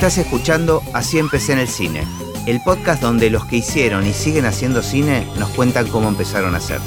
[0.00, 2.04] Estás escuchando Así empecé en el cine,
[2.46, 6.56] el podcast donde los que hicieron y siguen haciendo cine nos cuentan cómo empezaron a
[6.56, 6.78] hacer.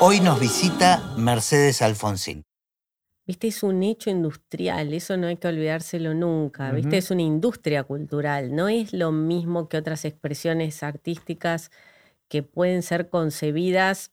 [0.00, 2.44] Hoy nos visita Mercedes Alfonsín.
[3.26, 6.72] Viste, es un hecho industrial, eso no hay que olvidárselo nunca.
[6.72, 11.70] Viste, es una industria cultural, no es lo mismo que otras expresiones artísticas
[12.28, 14.12] que pueden ser concebidas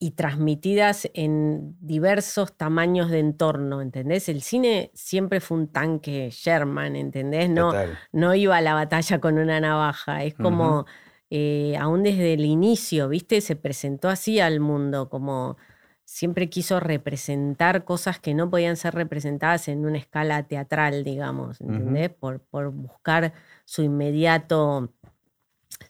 [0.00, 4.28] y transmitidas en diversos tamaños de entorno, ¿entendés?
[4.28, 7.50] El cine siempre fue un tanque Sherman, ¿entendés?
[7.50, 7.72] No,
[8.12, 10.86] no iba a la batalla con una navaja, es como,
[11.30, 13.40] eh, aún desde el inicio, ¿viste?
[13.40, 15.56] Se presentó así al mundo, como
[16.04, 22.10] siempre quiso representar cosas que no podían ser representadas en una escala teatral, digamos, ¿entendés?
[22.10, 23.32] por, por buscar
[23.64, 24.92] su inmediato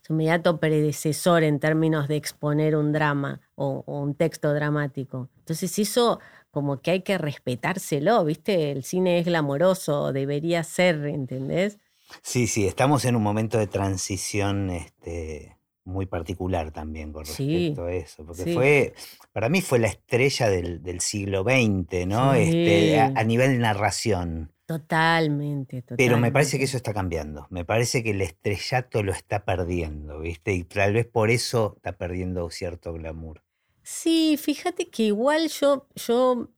[0.03, 5.29] su inmediato predecesor en términos de exponer un drama o, un texto dramático.
[5.41, 8.71] Entonces eso como que hay que respetárselo, ¿viste?
[8.71, 11.79] El cine es glamoroso, debería ser, ¿entendés?
[12.23, 17.93] Sí, sí, estamos en un momento de transición este, muy particular también con respecto a
[17.93, 18.95] eso, porque fue,
[19.33, 22.35] para mí fue la estrella del, siglo XX, ¿no?
[22.35, 24.53] Este, a, nivel narración.
[24.67, 26.05] Totalmente, totalmente.
[26.05, 27.47] Pero me parece que eso está cambiando.
[27.51, 30.53] Me parece que el estrellato lo está perdiendo, ¿viste?
[30.53, 33.43] Y tal vez por eso está perdiendo cierto glamour.
[33.91, 36.51] Sí, fíjate que igual yo, yo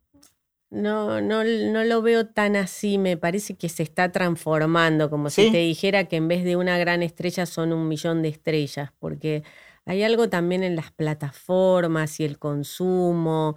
[0.69, 2.99] no, no, no lo veo tan así.
[2.99, 6.77] Me parece que se está transformando, como si te dijera que en vez de una
[6.77, 9.45] gran estrella son un millón de estrellas, porque
[9.87, 13.57] hay algo también en las plataformas y el consumo.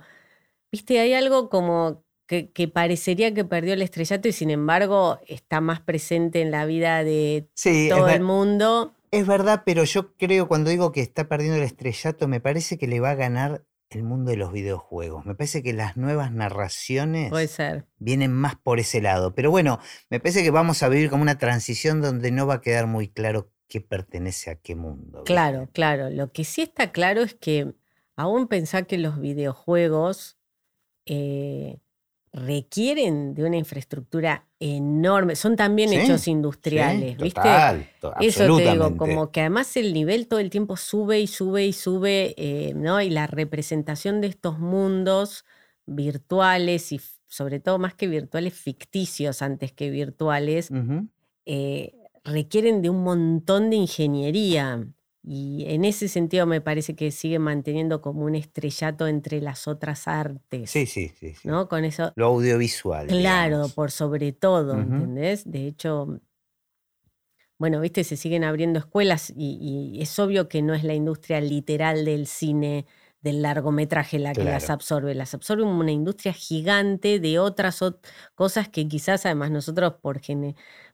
[0.71, 5.81] Viste, hay algo como que, parecería que perdió el estrellato y sin embargo está más
[5.81, 7.49] presente en la vida de
[7.89, 8.93] todo el mundo.
[9.13, 12.87] Es verdad, pero yo creo cuando digo que está perdiendo el estrellato, me parece que
[12.87, 15.23] le va a ganar el mundo de los videojuegos.
[15.23, 17.31] Me parece que las nuevas narraciones
[17.99, 19.35] vienen más por ese lado.
[19.35, 22.61] Pero bueno, me parece que vamos a vivir como una transición donde no va a
[22.61, 25.25] quedar muy claro qué pertenece a qué mundo.
[25.25, 26.09] Claro, claro.
[26.09, 27.71] Lo que sí está claro es que
[28.15, 30.39] aún pensar que los videojuegos
[31.05, 31.77] eh,
[32.33, 37.41] requieren de una infraestructura enorme, son también hechos industriales, ¿viste?
[38.19, 41.73] Eso te digo, como que además el nivel todo el tiempo sube y sube y
[41.73, 42.99] sube, eh, ¿no?
[43.01, 45.45] Y la representación de estos mundos
[45.85, 50.71] virtuales y sobre todo más que virtuales, ficticios antes que virtuales,
[51.45, 54.87] eh, requieren de un montón de ingeniería.
[55.25, 60.07] Y en ese sentido me parece que sigue manteniendo como un estrellato entre las otras
[60.07, 60.69] artes.
[60.69, 61.33] Sí, sí, sí.
[61.45, 61.69] ¿No?
[61.69, 62.11] Con eso.
[62.15, 63.07] Lo audiovisual.
[63.07, 65.49] Claro, por sobre todo, ¿entendés?
[65.49, 66.19] De hecho,
[67.57, 72.03] bueno, viste, se siguen abriendo escuelas y, es obvio que no es la industria literal
[72.03, 72.85] del cine,
[73.21, 75.15] del largometraje la que las absorbe.
[75.15, 77.79] Las absorbe una industria gigante de otras
[78.35, 80.19] cosas que quizás además nosotros por,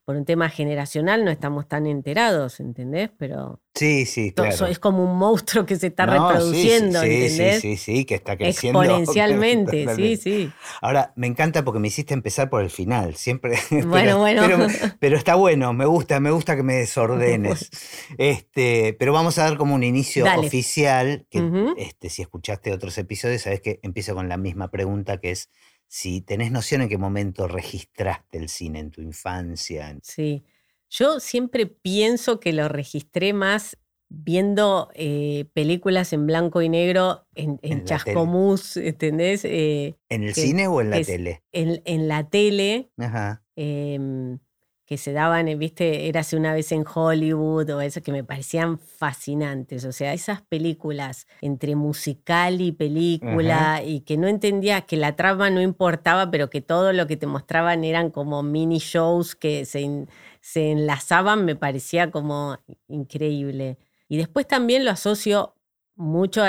[0.05, 3.11] por un tema generacional no estamos tan enterados, ¿entendés?
[3.17, 4.65] Pero sí, sí, claro.
[4.65, 7.61] es como un monstruo que se está reproduciendo, sí, ¿entendés?
[7.61, 8.81] Sí, sí, sí, que está creciendo.
[8.83, 10.51] Exponencialmente, sí, sí.
[10.81, 13.57] Ahora, me encanta porque me hiciste empezar por el final, siempre.
[13.85, 14.67] Bueno, bueno.
[14.99, 17.69] Pero, está bueno, me gusta, me gusta que me desordenes.
[18.17, 23.43] este, pero vamos a dar como un inicio oficial, que este, si escuchaste otros episodios,
[23.43, 25.49] sabes que empieza con la misma pregunta que es
[25.89, 29.97] si tenés noción en qué momento registraste el cine en tu infancia.
[30.03, 30.45] Sí,
[30.87, 33.75] yo siempre pienso que lo registré más
[34.07, 39.43] viendo eh, películas en blanco y negro en, en, Chascomús, ¿entendés?
[39.45, 41.43] Eh, ¿En el cine o en la tele?
[41.51, 42.91] En, en, la tele.
[42.97, 43.43] Ajá.
[43.55, 44.39] Em,
[44.89, 48.79] que se daban, eh, viste, érase una vez en Hollywood o eso que me parecían
[48.79, 49.85] fascinantes.
[49.85, 55.51] O sea, esas películas entre musical y película y que no entendía que la trama
[55.51, 60.07] no importaba, pero que todo lo que te mostraban eran como mini shows que se,
[60.41, 62.57] se enlazaban, me parecía como
[62.87, 63.77] increíble.
[64.07, 65.53] Y después también lo asocio
[65.99, 66.43] mucho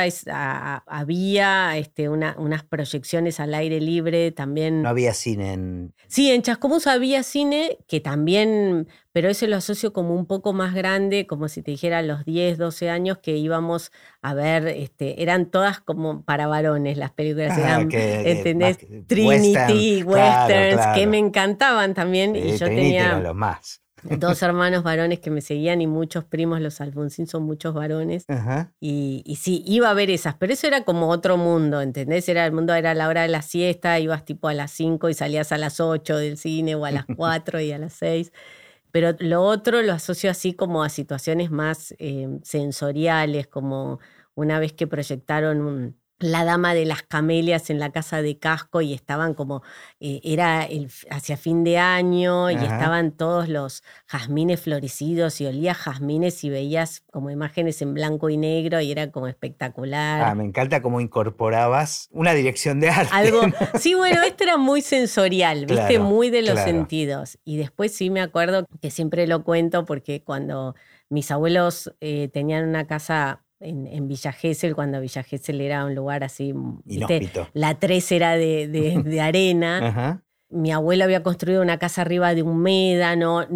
[0.87, 4.83] había este, unas proyecciones al aire libre también.
[4.83, 5.93] No había cine en...
[6.07, 10.73] Sí, en Chascomús había cine que también, pero ese lo asocio como un poco más
[10.73, 13.91] grande, como si te dijera los 10, 12 años que íbamos
[14.23, 18.79] a ver, este, eran todas como para varones las películas, ah, eran, ¿entendés?
[19.09, 22.37] Trinity, westerns, que me encantaban también.
[22.37, 23.19] y yo tenía...
[23.19, 27.75] lo más dos hermanos varones que me seguían y muchos primos, los Alfonsín son muchos
[27.75, 28.27] varones.
[28.81, 32.29] Y, sí, iba a ver esas, pero eso era como otro mundo, ¿entendés?
[32.29, 35.15] Era el mundo, era la hora de la siesta, ibas tipo a las 5 y
[35.15, 38.33] salías a las 8 del cine o a las 4 y a las 6.
[38.93, 44.01] Pero lo otro lo asocio así como a situaciones más eh, sensoriales, como
[44.35, 48.93] una vez que proyectaron la dama de las camelias en la casa de casco y
[48.93, 49.63] estaban como,
[50.01, 55.75] eh, era el, hacia fin de año y estaban todos los jazmines florecidos y olía
[55.75, 60.23] jazmines y veías como imágenes en blanco y negro y era como espectacular.
[60.23, 63.11] Ah, me encanta cómo incorporabas una dirección de arte.
[63.13, 63.41] Algo,
[63.79, 67.39] sí, bueno, esto era muy sensorial, viste, muy de los sentidos.
[67.45, 70.75] Y después sí me acuerdo que siempre lo cuento porque cuando
[71.09, 76.25] mis abuelos eh, tenían una casa en, Villa Gesell, cuando Villa Gesell era un lugar
[76.25, 76.55] así,
[77.53, 80.23] la 3 era de, arena.
[80.53, 83.47] Mi abuela había construido una casa arriba de un médano,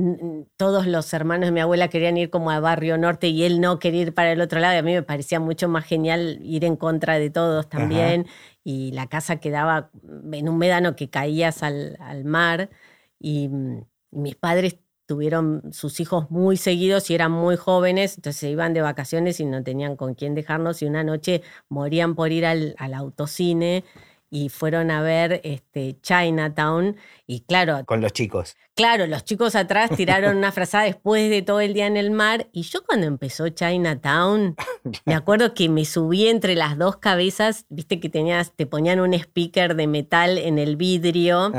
[0.57, 3.81] todos los hermanos de mi abuela querían ir como a Barrio Norte y él no
[3.81, 4.75] quería ir para el otro lado.
[4.77, 8.27] Y a mí me parecía mucho más genial ir en contra de todos también.
[8.63, 9.91] Y la casa quedaba
[10.33, 12.71] en un médano que caías al, al mar.
[13.19, 13.81] Y mm,
[14.13, 18.81] mis padres tuvieron sus hijos muy seguidos y eran muy jóvenes, entonces se iban de
[18.81, 23.85] vacaciones y no tenían con quién dejarnos y una noche morían por ir al, autocine
[24.31, 26.97] y fueron a ver este, Chinatown
[27.27, 27.85] y claro...
[27.85, 28.57] Con los chicos.
[28.75, 32.49] Claro, los chicos atrás tiraron una frazada después de todo el día en el mar
[32.53, 34.57] y yo cuando empezó Chinatown,
[35.05, 39.15] me acuerdo que me subí entre las dos cabezas, viste que tenías, te ponían un
[39.15, 41.53] speaker de metal en el vidrio,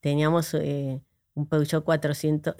[0.00, 0.52] teníamos...
[0.54, 1.00] Eh,
[1.34, 2.54] un Peugeot 400,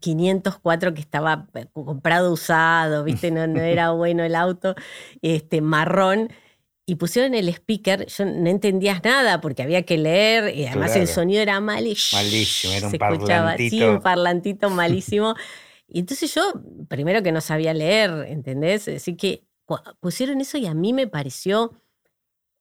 [0.00, 3.30] 504 eh, que estaba eh, comprado usado, ¿viste?
[3.30, 4.74] No, no era bueno el auto,
[5.22, 6.30] este, marrón.
[6.88, 11.08] Y pusieron el speaker, yo no entendías nada porque había que leer y además el
[11.08, 12.22] sonido era malísimo.
[12.22, 13.32] Malísimo, era un se parlantito.
[13.32, 15.34] Escuchaba, sí, un parlantito malísimo.
[15.88, 16.52] y entonces yo,
[16.86, 18.86] primero que no sabía leer, ¿entendés?
[18.86, 19.42] Así que
[19.98, 21.72] pusieron eso y a mí me pareció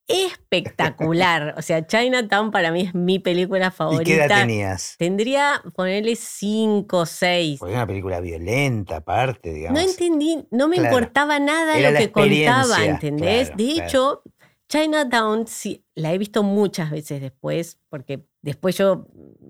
[0.08, 1.56] espectacular.
[1.58, 4.04] O sea, Chinatown para mí es mi película favorita.
[4.04, 4.96] ¿Y qué edad tenías?
[4.98, 7.60] Tendría, ponerle 5 o 6.
[7.60, 9.82] Porque una película violenta, aparte, digamos.
[9.82, 13.52] No entendí, no me importaba nada lo que contaba, ¿entendés?
[13.56, 14.22] de hecho,
[14.68, 19.08] Chinatown sí, la he visto muchas veces después, porque después yo,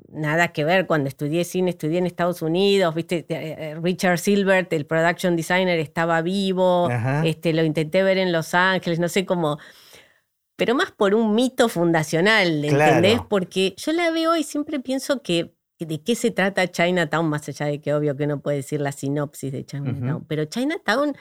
[0.10, 4.72] nada que ver, cuando estudié cine, estudié en Estados Unidos, viste, eh, eh, Richard Silbert,
[4.74, 6.90] el production designer, estaba vivo,
[7.24, 9.58] este, lo intenté ver en Los Ángeles, no sé cómo
[10.56, 13.20] pero más por un mito fundacional, ¿entendés?
[13.30, 17.66] Porque yo la veo y siempre pienso que de qué se trata Chinatown, más allá
[17.66, 21.16] de que obvio que no puede decir la sinopsis de Chinatown, pero Chinatown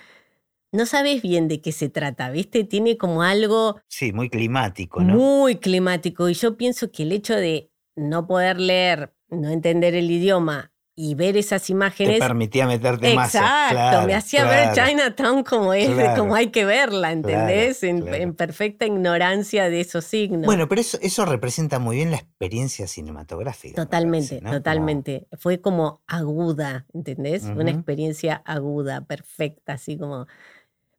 [0.72, 2.64] no sabes bien de qué se trata, ¿viste?
[2.64, 3.81] Tiene como algo...
[3.88, 5.14] Sí, muy climático, ¿no?
[5.14, 6.28] Muy climático.
[6.28, 11.14] Y yo pienso que el hecho de no poder leer, no entender el idioma y
[11.17, 12.20] ver esas imágenes.
[12.20, 13.35] Te permitía meterte más.
[13.35, 17.82] Exacto, me hacía ver Chinatown como es, como hay que verla, ¿entendés?
[17.82, 20.46] En, perfecta ignorancia de esos signos.
[20.46, 23.75] Bueno, pero eso, eso representa muy bien la experiencia cinematográfica.
[23.75, 25.26] Totalmente, totalmente.
[25.38, 27.44] Fue como aguda, ¿entendés?
[27.44, 30.26] Una experiencia aguda, perfecta, así como.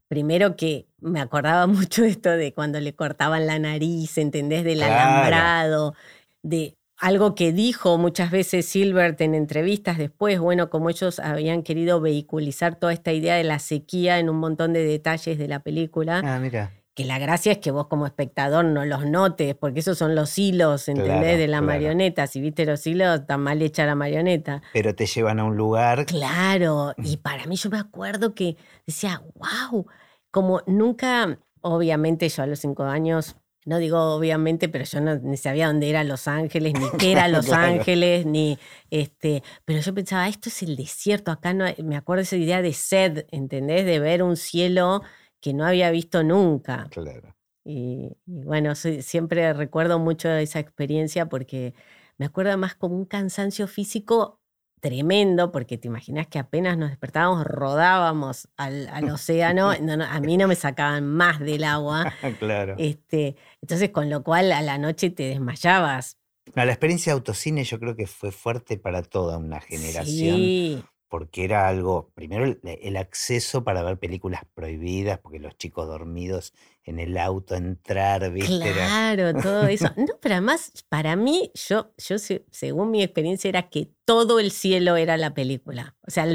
[0.07, 4.63] Primero que me acordaba mucho de esto de cuando le cortaban la nariz, ¿entendés?
[4.63, 5.95] Del alambrado,
[6.43, 11.99] de algo que dijo muchas veces Silbert en entrevistas después, bueno, como ellos habían querido
[11.99, 16.21] vehiculizar toda esta idea de la sequía en un montón de detalles de la película.
[16.23, 16.71] Ah, mira.
[16.93, 20.37] Que la gracia es que vos como espectador no los notes, porque esos son los
[20.39, 21.37] hilos, ¿entendés?
[21.37, 22.25] de la marioneta.
[22.25, 24.61] Si viste los hilos, está mal hecha la marioneta.
[24.71, 26.05] Pero te llevan a un lugar.
[26.05, 28.55] Claro, y para mí yo me acuerdo que
[28.87, 29.85] decía, wow,
[30.31, 35.37] como nunca, obviamente yo a los cinco años no digo obviamente, pero yo no ni
[35.37, 38.57] sabía dónde era Los Ángeles, ni qué era Los Ángeles, ni
[38.91, 42.73] este, pero yo pensaba, esto es el desierto, acá no me acuerdo esa idea de
[42.73, 43.85] sed, ¿entendés?
[43.85, 45.01] De ver un cielo
[45.41, 46.87] que no había visto nunca.
[46.91, 47.35] Claro.
[47.63, 51.73] Y, bueno, siempre recuerdo mucho esa experiencia porque
[52.17, 54.39] me acuerdo más como un cansancio físico
[54.85, 59.71] tremendo, porque te imaginas que apenas nos despertábamos, rodábamos al, océano,
[60.09, 62.13] a mí no me sacaban más del agua.
[62.39, 62.75] claro.
[62.77, 66.19] Este, entonces, con lo cual a la noche te desmayabas.
[66.53, 70.35] la experiencia de autocine yo creo que fue fuerte para toda una generación.
[70.35, 76.53] Sí porque era algo, primero el, acceso para ver películas prohibidas, porque los chicos dormidos
[76.85, 78.71] en el auto, entrar, ¿viste?
[78.71, 79.85] Claro, todo eso.
[79.97, 84.95] No, pero además, para mí, yo, yo según mi experiencia, era que todo el cielo
[84.95, 85.95] era la película.
[86.07, 86.27] O sea,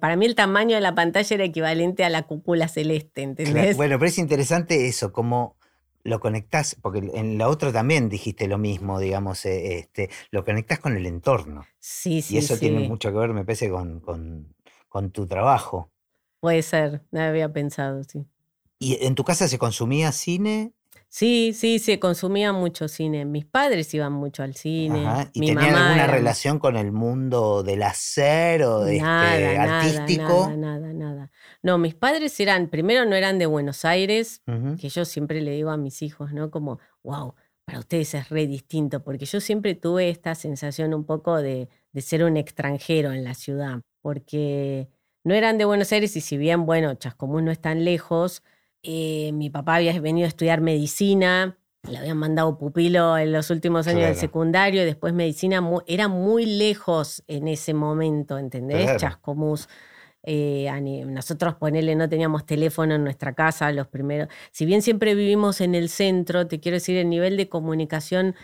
[0.00, 3.76] para mí el tamaño de la pantalla era equivalente a la cúpula celeste, ¿entendés?
[3.76, 5.56] Bueno, pero es interesante eso, como
[6.02, 10.78] lo conectás, porque en la otra también dijiste lo mismo, digamos, eh, este, lo conectás
[10.78, 11.64] con el entorno.
[11.78, 12.34] Sí, sí.
[12.34, 14.54] Y eso tiene mucho que ver, me parece, con, con,
[14.88, 15.90] con, tu trabajo.
[16.40, 18.26] Puede ser, no había pensado, sí.
[18.78, 20.72] ¿Y en tu casa se consumía cine?
[21.14, 23.24] Sí, sí, se consumía mucho cine.
[23.24, 25.30] Mis padres iban mucho al cine.
[25.32, 30.50] ¿Y tenían alguna relación con el mundo del hacer o de este, artístico?
[30.56, 31.30] Nada, nada, nada.
[31.62, 34.42] No, mis padres eran, primero no eran de Buenos Aires,
[34.80, 36.50] que yo siempre le digo a mis hijos, ¿no?
[36.50, 41.40] Como, wow, para ustedes es re distinto, porque yo siempre tuve esta sensación un poco
[41.40, 44.88] de, de ser un extranjero en la ciudad, porque
[45.22, 48.42] no eran de Buenos Aires y si bien, bueno, Chascomús no es tan lejos,
[48.84, 51.56] eh, mi papá había venido a estudiar medicina,
[51.88, 56.46] le habían mandado pupilo en los últimos años del secundario y después medicina, era muy
[56.46, 58.96] lejos en ese momento, ¿entendés?
[58.96, 59.68] Chascomús.
[60.22, 60.70] Eh,
[61.06, 64.28] nosotros, ponele, no teníamos teléfono en nuestra casa, los primeros.
[64.50, 68.34] Si bien siempre vivimos en el centro, te quiero decir, el nivel de comunicación,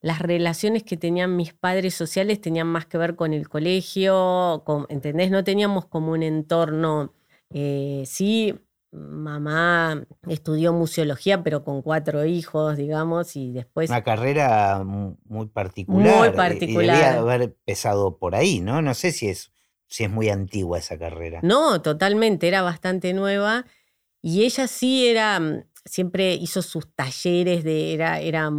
[0.00, 5.30] las relaciones que tenían mis padres sociales tenían más que ver con el colegio, ¿entendés?
[5.30, 7.12] No teníamos como un entorno.
[7.50, 8.58] Eh, sí,
[8.92, 13.88] mamá estudió museología, pero con cuatro hijos, digamos, y después...
[13.88, 16.18] Una carrera muy particular.
[16.18, 16.96] Muy particular.
[16.96, 18.82] Y debía haber empezado por ahí, ¿no?
[18.82, 19.52] No sé si es,
[19.86, 21.40] si es muy antigua esa carrera.
[21.42, 23.64] No, totalmente, era bastante nueva.
[24.22, 28.50] Y ella sí era, mm, siempre hizo sus talleres, de, era, era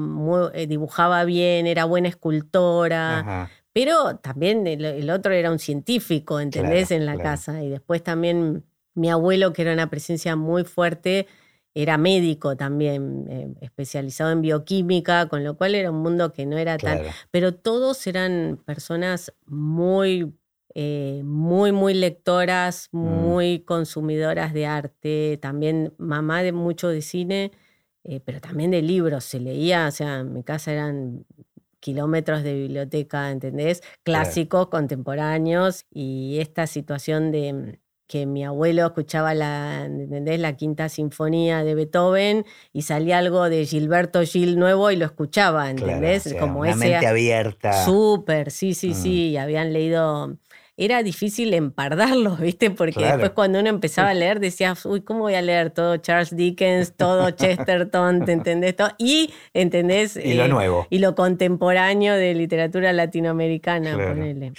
[0.53, 3.49] eh, dibujaba bien, era buena escultora.
[3.73, 6.91] Pero también el, otro era un científico, ¿entendés?
[6.91, 7.63] en la casa.
[7.63, 11.27] Y después también mi abuelo, que era una presencia muy fuerte,
[11.73, 16.57] era médico también, eh, especializado en bioquímica, con lo cual era un mundo que no
[16.57, 16.99] era tan...
[17.31, 20.33] Pero todos eran personas muy,
[20.73, 22.97] eh, muy, muy lectoras, mm.
[22.99, 27.51] muy consumidoras de arte, también mamá de mucho de cine,
[28.03, 31.25] eh, pero también de libros, se leía, o sea, en mi casa eran
[31.79, 33.81] kilómetros de biblioteca, ¿entendés?
[34.03, 37.79] Clásicos, contemporáneos, y esta situación de
[38.11, 40.37] que mi abuelo escuchaba la, ¿entendés?
[40.37, 45.69] la quinta sinfonía de Beethoven y salía algo de Gilberto Gil nuevo y lo escuchaba,
[45.69, 46.35] ¿entendés?
[46.37, 47.85] Como una mente abierta.
[47.85, 49.29] Súper, sí, sí, sí.
[49.29, 50.35] Y habían leído.
[50.75, 52.69] Era difícil empardarlos, ¿viste?
[52.69, 56.35] Porque después cuando uno empezaba a leer decías, uy, ¿cómo voy a leer todo Charles
[56.35, 58.75] Dickens, todo Chesterton, ¿te entendés?
[58.75, 58.89] Todo?
[58.97, 60.17] Y, ¿entendés?
[60.17, 60.85] Y lo eh, nuevo.
[60.89, 64.51] Y lo contemporáneo de literatura latinoamericana, ponele.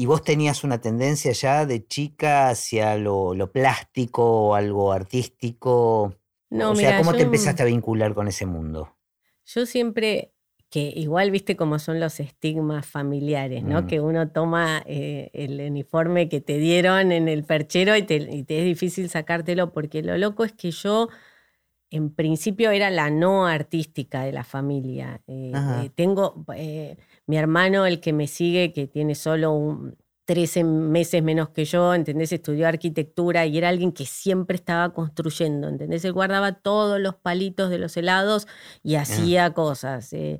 [0.00, 6.14] ¿Y vos tenías una tendencia ya de chica hacia lo, plástico o algo artístico?
[6.48, 8.96] No, o sea, ¿cómo te empezaste a vincular con ese mundo?
[9.44, 10.32] Yo siempre,
[10.70, 13.82] que igual viste cómo son los estigmas familiares, ¿no?
[13.82, 13.86] Mm.
[13.88, 18.64] Que uno toma eh, el uniforme que te dieron en el perchero y te, es
[18.64, 21.10] difícil sacártelo, porque lo loco es que yo
[21.90, 25.20] en principio era la no artística de la familia.
[25.26, 26.46] Eh, eh, tengo
[27.30, 29.96] mi hermano, el que me sigue, que tiene solo un,
[30.30, 32.32] 13 meses menos que yo, ¿entendés?
[32.32, 36.04] Estudió arquitectura y era alguien que siempre estaba construyendo, ¿entendés?
[36.04, 38.46] Él guardaba todos los palitos de los helados
[38.84, 40.12] y hacía cosas.
[40.12, 40.38] Eh,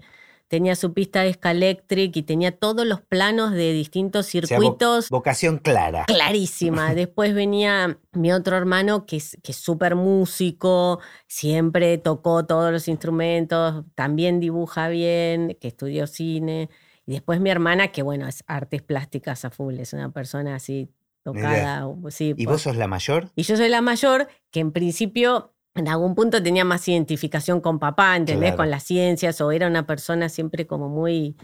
[0.51, 5.09] tenía su pista de Scalectric y tenía todos los planos de distintos circuitos.
[5.09, 6.07] vocación clara.
[6.07, 6.93] Clarísima.
[6.95, 13.85] Después venía mi otro hermano que es que súper músico, siempre tocó todos los instrumentos,
[13.95, 16.69] también dibuja bien, que estudió cine.
[17.07, 20.91] Y después mi hermana, que bueno, es artes plásticas a full, es una persona así
[21.23, 21.89] tocada.
[22.09, 23.31] Sí, ¿Y vos sos la mayor?
[23.37, 27.79] Y yo soy la mayor, que en principio en algún punto tenía más identificación con
[27.79, 28.55] papá, ¿entendés?
[28.55, 31.37] Con las ciencias, o era una persona siempre como muy.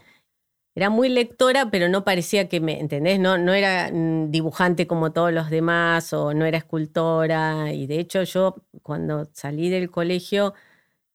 [0.75, 3.19] Era muy lectora, pero no parecía que me, ¿entendés?
[3.19, 7.73] No, no era mm, dibujante como todos los demás, o no era escultora.
[7.73, 10.53] Y de hecho, yo cuando salí del colegio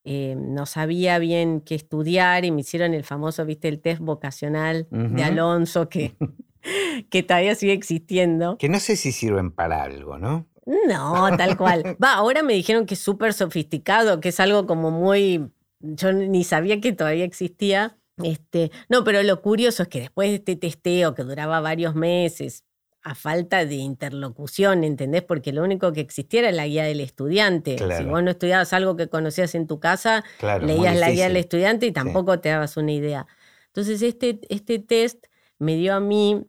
[0.04, 4.88] eh, no sabía bien qué estudiar y me hicieron el famoso, viste, el test vocacional
[4.90, 6.16] de Alonso, que,
[7.12, 8.58] que todavía sigue existiendo.
[8.58, 10.48] Que no sé si sirven para algo, ¿no?
[10.88, 11.84] No, tal cual.
[12.04, 15.52] Va, ahora me dijeron que es súper sofisticado, que es algo como muy.
[15.80, 17.98] Yo ni sabía que todavía existía.
[18.24, 22.64] Este, no, pero lo curioso es que después de este testeo que duraba varios meses,
[23.04, 25.24] a falta de interlocución, ¿entendés?
[25.24, 27.78] Porque lo único que existía era la guía del estudiante.
[27.78, 30.24] Si vos no estudiabas algo que conocías en tu casa,
[30.62, 33.26] leías la guía del estudiante y tampoco te dabas una idea.
[33.68, 35.26] Entonces, este, este test
[35.58, 36.46] me dio a mí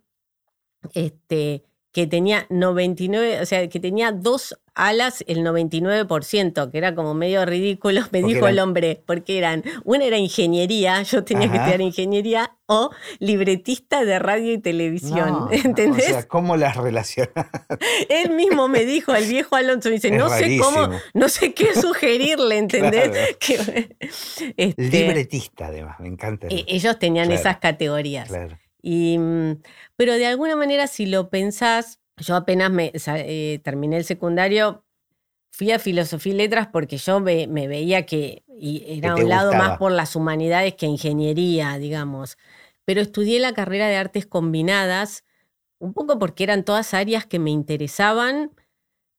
[0.92, 7.12] este, que tenía 99, o sea, que tenía dos alas el 99%, que era como
[7.12, 11.80] medio ridículo, me dijo el hombre, porque eran, una era ingeniería, yo tenía que estudiar
[11.82, 16.08] ingeniería, o libretista de radio y televisión, ¿entendés?
[16.08, 17.46] O sea, ¿cómo las relacionas?
[18.08, 21.74] Él mismo me dijo, el viejo Alonso, me dice, no sé cómo, no sé qué
[21.74, 23.36] sugerirle, ¿entendés?
[24.56, 26.46] Este, libretista, además, me encanta.
[26.48, 28.28] E, ellos tenían esas categorías.
[28.28, 28.56] Claro.
[28.82, 29.62] Y, mm,
[29.96, 34.84] pero de alguna manera, si lo pensás, yo apenas me, eh, terminé el secundario,
[35.52, 39.92] fui a filosofía y letras porque yo me, veía que era un lado más por
[39.92, 42.38] las humanidades que ingeniería, digamos.
[42.84, 45.24] Pero estudié la carrera de artes combinadas,
[45.78, 48.52] un poco porque eran todas áreas que me interesaban,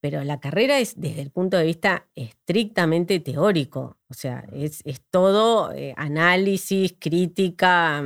[0.02, 5.72] pero la carrera es desde el punto de vista estrictamente teórico, o sea, es, todo
[5.72, 8.04] eh, análisis, crítica,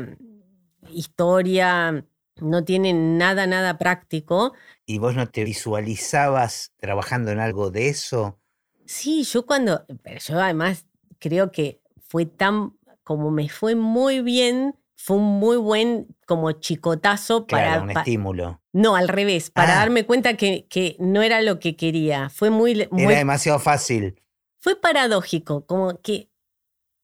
[0.92, 2.06] historia,
[2.42, 4.54] no tiene nada, nada práctico.
[4.86, 8.40] ¿Y vos no te visualizabas trabajando en algo de eso?
[8.86, 10.86] Sí, yo cuando, pero yo además
[11.20, 17.48] creo que fue tan, como me fue muy bien, fue un muy buen como chicotazo
[17.48, 17.82] para...
[17.82, 18.62] un estímulo.
[18.74, 19.80] No, al revés, para ah.
[19.80, 22.30] darme cuenta que, que, no era lo que quería.
[22.30, 24.22] Fue muy, Era demasiado fácil.
[24.60, 26.30] Fue paradójico, como que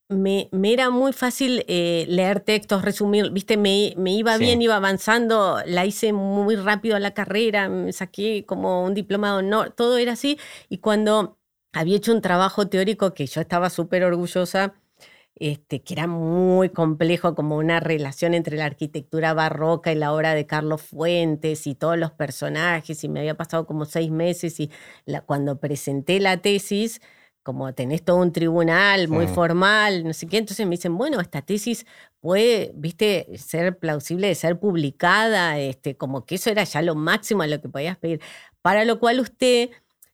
[0.08, 4.76] me, me era muy fácil eh, leer textos, resumir, viste, me, me iba bien, iba
[4.76, 9.98] avanzando, la hice muy rápido a la carrera, me saqué como un diplomado, no, todo
[9.98, 10.38] era así.
[10.68, 11.38] Y cuando
[11.72, 14.74] había hecho un trabajo teórico que yo estaba súper orgullosa,
[15.36, 20.34] este, que era muy complejo, como una relación entre la arquitectura barroca y la obra
[20.34, 24.70] de Carlos Fuentes y todos los personajes, y me había pasado como seis meses, y
[25.26, 27.00] cuando presenté la tesis,
[27.44, 31.42] como tenés todo un tribunal muy formal, no sé qué, entonces me dicen, bueno, esta
[31.42, 31.86] tesis
[32.18, 37.42] puede, viste, ser plausible de ser publicada, este, como que eso era ya lo máximo
[37.42, 38.20] a lo que podías pedir,
[38.62, 39.70] para lo cual usted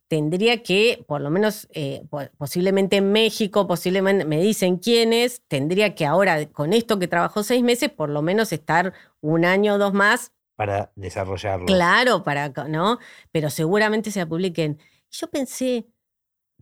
[0.09, 2.03] tendría que, por lo menos eh,
[2.37, 7.63] posiblemente en México, posiblemente me dicen quiénes, tendría que ahora, con esto que trabajó seis
[7.63, 10.33] meses, por lo menos estar un año o dos más.
[10.57, 11.65] Para desarrollarlo.
[11.67, 12.99] Claro, para, ¿no?
[13.31, 14.81] Pero seguramente se publiquen.
[15.13, 15.87] Yo pensé,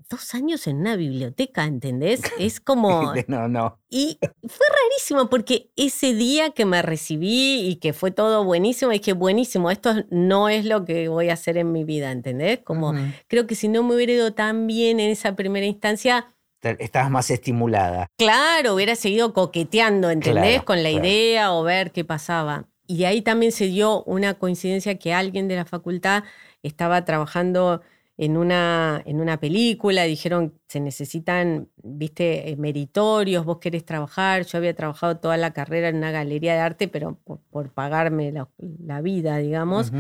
[0.08, 2.20] dos años en una biblioteca, ¿entendés?
[2.38, 3.12] Es como...
[3.26, 3.80] no, no.
[3.90, 9.12] Y fue rarísimo porque ese día que me recibí y que fue todo buenísimo, dije,
[9.12, 12.60] buenísimo, esto no es lo que voy a hacer en mi vida, ¿entendés?
[12.60, 12.94] Como
[13.26, 16.34] creo que si no me hubiera ido tan bien en esa primera instancia...
[16.60, 18.08] Estabas más estimulada.
[18.18, 20.62] Claro, hubiera seguido coqueteando, ¿entendés?
[20.62, 22.68] Con la idea o ver qué pasaba.
[22.86, 26.24] Y de ahí también se dio una coincidencia que alguien de la facultad
[26.62, 27.82] estaba trabajando
[28.18, 34.58] en una, en una película, dijeron, se necesitan, viste, eh, meritorios, vos querés trabajar, yo
[34.58, 37.16] había trabajado toda la carrera en una galería de arte, pero
[37.50, 39.92] por, pagarme la, vida, digamos,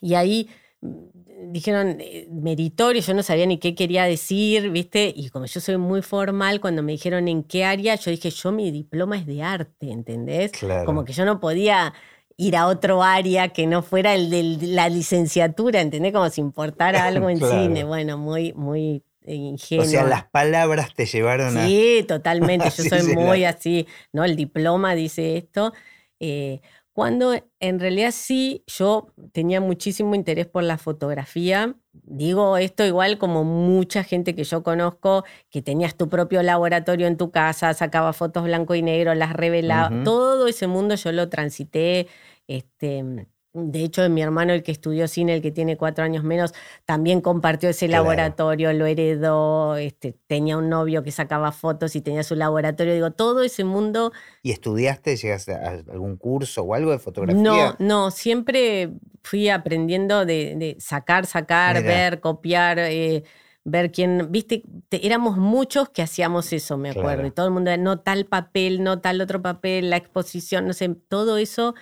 [0.00, 0.48] y ahí
[0.80, 5.12] mm, dijeron eh, meritorio, yo no sabía ni qué quería decir, ¿viste?
[5.14, 8.52] Y como yo soy muy formal, cuando me dijeron en qué área, yo dije, yo
[8.52, 10.52] mi diploma es de arte, ¿entendés?
[10.84, 11.92] Como que yo no podía
[12.36, 16.12] ir a otro área que no fuera el de la licenciatura, ¿entendés?
[16.12, 17.84] Como si importara algo en cine.
[17.84, 19.84] Bueno, muy, muy ingenuo.
[19.84, 21.66] O sea, las palabras te llevaron a.
[21.66, 22.68] Sí, totalmente.
[22.76, 24.24] Yo soy muy así, ¿no?
[24.24, 25.72] El diploma dice esto.
[26.20, 26.60] Eh,
[26.92, 31.74] cuando en realidad sí, yo tenía muchísimo interés por la fotografía.
[32.04, 37.16] Digo esto igual como mucha gente que yo conozco, que tenías tu propio laboratorio en
[37.16, 40.04] tu casa, sacaba fotos blanco y negro, las revelaba.
[40.04, 42.08] Todo ese mundo yo lo transité
[42.48, 43.26] este,
[43.56, 46.52] de hecho, mi hermano, el que estudió cine, el que tiene cuatro años menos,
[46.84, 52.22] también compartió ese laboratorio, lo heredó, este, tenía un novio que sacaba fotos y tenía
[52.22, 52.92] su laboratorio.
[52.92, 54.12] Digo, todo ese mundo.
[54.42, 57.42] ¿Y estudiaste, llegaste a algún curso o algo de fotografía?
[57.42, 58.90] No, no, siempre
[59.22, 62.78] fui aprendiendo de, sacar, sacar, ver, copiar.
[62.78, 63.24] Eh,
[63.68, 67.98] ver quién, viste, éramos muchos que hacíamos eso, me acuerdo, y todo el mundo, no
[67.98, 71.74] tal papel, no tal otro papel, la exposición, no sé, todo eso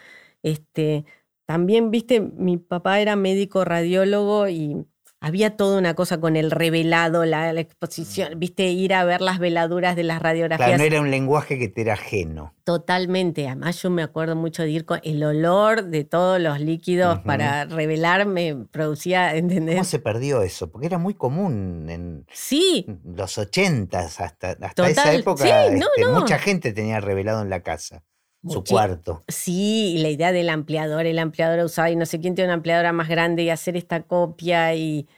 [0.44, 1.04] este,
[1.46, 4.86] también, viste, mi papá era médico radiólogo y
[5.24, 8.38] había toda una cosa con el revelado, la, exposición, mm.
[8.38, 10.68] viste, ir a ver las veladuras de las radiografías.
[10.68, 12.52] Claro, no era un lenguaje que te era ajeno.
[12.64, 13.46] Totalmente.
[13.46, 17.64] Además, yo me acuerdo mucho de ir con el olor de todos los líquidos para
[17.64, 19.76] revelar, me producía, ¿entendés?
[19.76, 20.70] ¿Cómo se perdió eso?
[20.70, 22.86] Porque era muy común en sí.
[23.02, 25.66] los ochentas, hasta, hasta esa época.
[25.66, 28.04] Este, mucha gente tenía revelado en la casa
[28.48, 29.22] su cuarto.
[29.28, 32.92] Sí, la idea del ampliador, el ampliador usado y no sé quién tiene una ampliadora
[32.92, 35.08] más grande y hacer esta copia y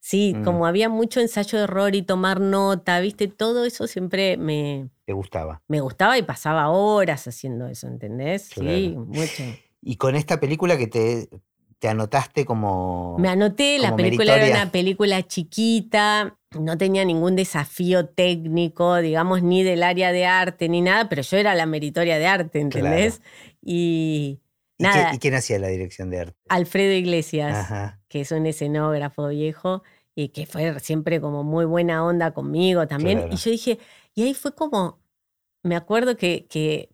[0.00, 0.44] sí, mm.
[0.44, 4.88] como había mucho ensayo de error y tomar nota, viste, todo eso siempre me...
[5.04, 5.62] ¿Te gustaba?
[5.68, 8.50] Me gustaba y pasaba horas haciendo eso, ¿entendés?
[8.54, 9.42] Sí, mucho.
[9.82, 11.28] Y con esta película que te,
[11.78, 13.16] te anotaste como...
[13.18, 19.62] Me anoté, la película era una película chiquita, no tenía ningún desafío técnico, digamos, ni
[19.62, 23.22] del área de arte ni nada, pero yo era la meritoria de arte, ¿entendés?
[23.62, 24.40] Y...
[24.78, 25.14] Nada.
[25.14, 26.36] ¿Y, quién hacía la dirección de arte?
[26.48, 29.82] Alfredo Iglesias, que es un escenógrafo viejo
[30.14, 33.28] y que fue siempre como muy buena onda conmigo también.
[33.32, 33.78] Y yo dije,
[34.14, 35.00] y ahí fue como,
[35.62, 36.90] me acuerdo que, que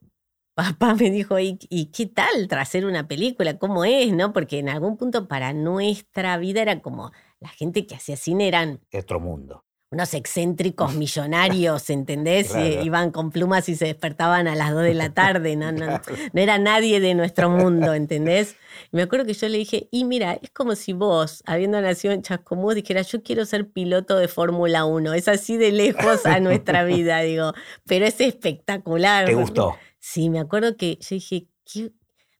[0.54, 1.56] papá me dijo, ¿y,
[1.92, 3.58] qué tal hacer una película?
[3.58, 4.12] ¿Cómo es?
[4.12, 4.32] ¿No?
[4.32, 7.12] Porque en algún punto para nuestra vida era como
[7.42, 8.80] la gente que hacía cine eran...
[8.92, 9.64] Otro mundo.
[9.90, 12.54] unos excéntricos millonarios, ¿entendés?
[12.82, 15.86] Iban con plumas y se despertaban a las 2 de la tarde, no, no,
[16.32, 18.56] no era nadie de nuestro mundo, ¿entendés?
[18.90, 22.22] me acuerdo que yo le dije, y mira, es como si vos, habiendo nacido en
[22.22, 26.84] Chascomús, dijeras, yo quiero ser piloto de Fórmula 1, es así de lejos a nuestra
[26.84, 27.52] vida, digo,
[27.86, 29.26] pero es espectacular.
[29.26, 29.76] ¿Te gustó?
[29.98, 31.48] Sí, me acuerdo que yo dije,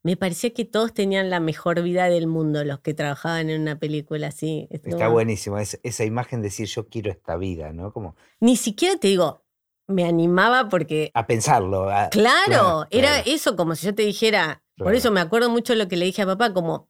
[0.03, 3.79] me parecía que todos tenían la mejor vida del mundo los que trabajaban en una
[3.79, 4.67] película así.
[4.71, 7.93] Está buenísimo, esa imagen de decir yo quiero esta vida, ¿no?
[7.93, 8.17] Como...
[8.41, 9.45] Ni siquiera te digo,
[9.87, 11.11] me animaba porque...
[11.15, 11.89] A pensarlo.
[12.11, 15.97] claro, era eso como si yo te dijera, por eso me acuerdo mucho lo que
[15.97, 16.89] le dije a papá, como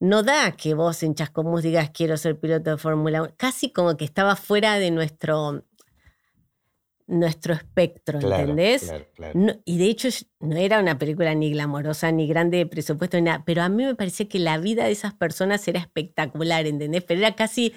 [0.00, 3.96] no da que vos en Chascomús digas quiero ser piloto de Fórmula 1, casi como
[3.96, 5.64] que estaba fuera de nuestro
[7.08, 8.92] nuestro espectro, ¿entendés?
[9.64, 10.08] y de hecho
[10.40, 13.84] no era una película ni glamorosa, ni grande de presupuesto, ni nada, pero a mí
[13.84, 17.02] me parecía que la vida de esas personas era espectacular, ¿entendés?
[17.04, 17.72] Pero era casi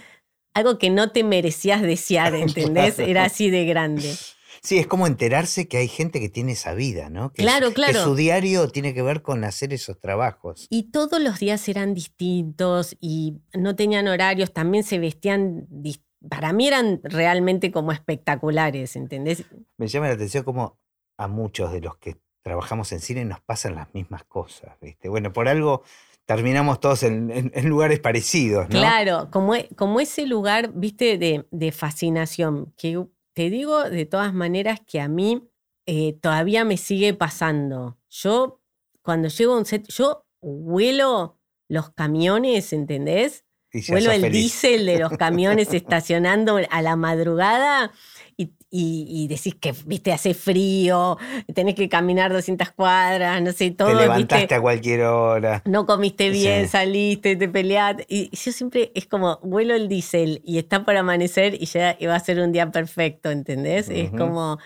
[0.53, 2.99] algo que no te merecías desear, ¿entendés?
[2.99, 4.13] Era así de grande.
[4.61, 7.31] Sí, es como enterarse que hay gente que tiene esa vida, ¿no?
[7.31, 7.93] Que claro, claro.
[7.93, 10.67] Que su diario tiene que ver con hacer esos trabajos.
[10.69, 16.53] Y todos los días eran distintos y no tenían horarios, también se vestían distintos para
[16.53, 19.45] mí eran realmente como espectaculares, ¿entendés?
[19.77, 20.79] Me llama la atención como
[21.17, 25.10] a muchos de los que trabajamos en cine nos pasan las mismas cosas, ¿viste?
[25.10, 25.84] Bueno, por algo
[26.25, 28.79] terminamos todos en, lugares parecidos, ¿no?
[28.79, 35.01] Claro, como, como ese lugar, viste, de, fascinación, que te digo de todas maneras que
[35.01, 35.47] a mí
[35.86, 37.97] eh, todavía me sigue pasando.
[38.10, 38.62] Yo,
[39.01, 43.45] cuando llego a un set, yo huelo los camiones, ¿entendés?
[43.88, 47.91] Vuelo el diésel de los camiones estacionando a la madrugada
[48.73, 51.17] y, decís que, viste, hace frío,
[51.53, 53.89] tenés que caminar 200 cuadras, no sé, todo.
[53.89, 55.62] Te levantaste a cualquier hora.
[55.65, 58.05] No comiste bien, saliste, te peleaste.
[58.07, 62.15] Y yo siempre es como, vuelo el diésel y está por amanecer y ya va
[62.15, 63.89] a ser un día perfecto, ¿entendés?
[63.89, 64.57] Es como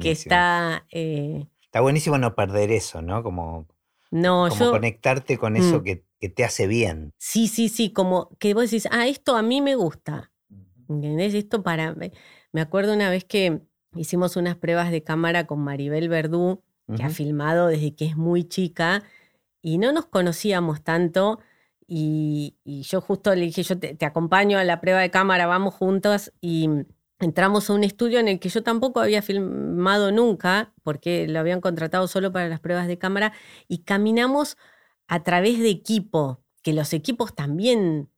[0.00, 0.84] que está...
[0.90, 3.22] Eh, está buenísimo no perder eso, ¿no?
[3.22, 3.66] Como,
[4.14, 5.82] no, como conectarte con eso mm.
[5.82, 7.12] que que te hace bien.
[7.18, 10.32] Sí, sí, sí, como que vos decís, ah, esto a mí me gusta.
[10.88, 11.34] ¿Entendés?
[11.34, 11.94] Esto para...
[12.50, 13.60] Me acuerdo una vez que
[13.94, 16.62] hicimos unas pruebas de cámara con Maribel Verdú,
[16.96, 19.02] que ha filmado desde que es muy chica,
[19.60, 21.40] y no nos conocíamos tanto.
[21.86, 25.74] Y, yo justo le dije, yo te, te, acompaño a la prueba de cámara, vamos
[25.74, 26.32] juntos.
[26.40, 26.70] Y
[27.20, 31.60] entramos a un estudio en el que yo tampoco había filmado nunca, porque lo habían
[31.60, 33.32] contratado solo para las pruebas de cámara,
[33.68, 34.56] y caminamos
[35.06, 38.08] a través de equipo, que los equipos también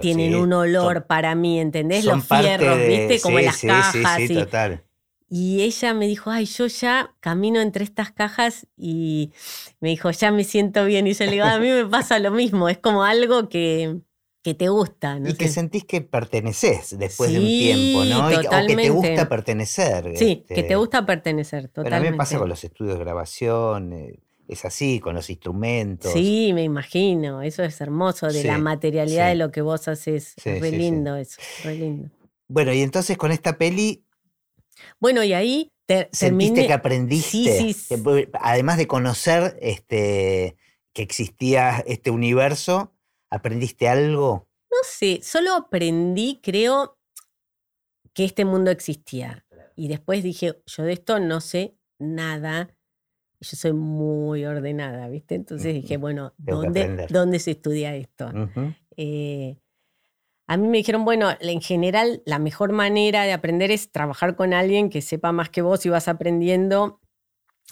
[0.00, 2.04] tienen un olor para mí, ¿entendés?
[2.04, 3.20] los fierros, ¿viste?
[3.20, 4.16] Como las cajas.
[4.18, 4.84] Sí, total.
[5.34, 9.32] Y ella me dijo, ay, yo ya camino entre estas cajas y
[9.80, 11.06] me dijo, ya me siento bien.
[11.06, 14.00] Y yo le digo, a mí me pasa lo mismo, es como algo que,
[14.42, 15.18] que te gusta.
[15.24, 18.30] y que sentís que perteneces después de un tiempo, ¿no?
[18.30, 18.72] Totalmente.
[18.72, 20.16] o que te gusta pertenecer.
[20.16, 20.76] Sí, que te este.
[20.76, 21.90] gusta pertenecer, totalmente.
[21.90, 23.92] Pero a mí me pasa con los estudios de grabación.
[23.92, 26.12] Eh, es así, con los instrumentos.
[26.12, 30.34] Sí, me imagino, eso es hermoso, de la materialidad de lo que vos haces.
[30.36, 32.10] es re lindo eso, re lindo.
[32.48, 34.04] Bueno, y entonces con esta peli...
[34.98, 37.74] Bueno, y ahí te, ¿Sentiste que aprendiste?
[38.34, 40.56] Además de conocer este,
[40.92, 42.92] que existía este universo,
[43.32, 44.48] ¿aprendiste algo?
[44.70, 46.98] No sé, solo aprendí, creo,
[48.14, 49.46] que este mundo existía.
[49.74, 52.74] Y después dije, yo de esto no sé nada
[53.42, 55.34] yo soy muy ordenada, ¿viste?
[55.34, 58.30] Entonces dije, bueno, ¿dónde, ¿dónde, se estudia esto?
[58.96, 59.58] Eh,
[60.46, 64.54] a mí me dijeron, bueno, en general la mejor manera de aprender es trabajar con
[64.54, 67.00] alguien que sepa más que vos y vas aprendiendo.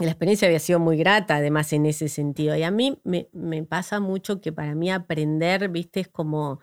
[0.00, 2.56] La experiencia había sido muy grata, además, en ese sentido.
[2.56, 6.60] Y a mí me, me pasa mucho que para mí aprender, viste, es como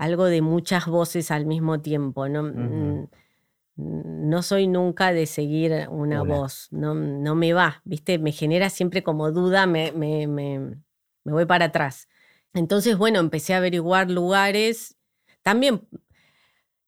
[0.00, 2.44] algo de muchas voces al mismo tiempo, ¿no?
[2.44, 3.08] Mm,
[3.76, 8.18] no soy nunca de seguir una, voz, no, no, me va, ¿viste?
[8.18, 10.76] Me genera siempre como duda, me, me, me,
[11.24, 12.08] voy para atrás.
[12.54, 14.96] Entonces, bueno, empecé a averiguar lugares,
[15.42, 15.86] también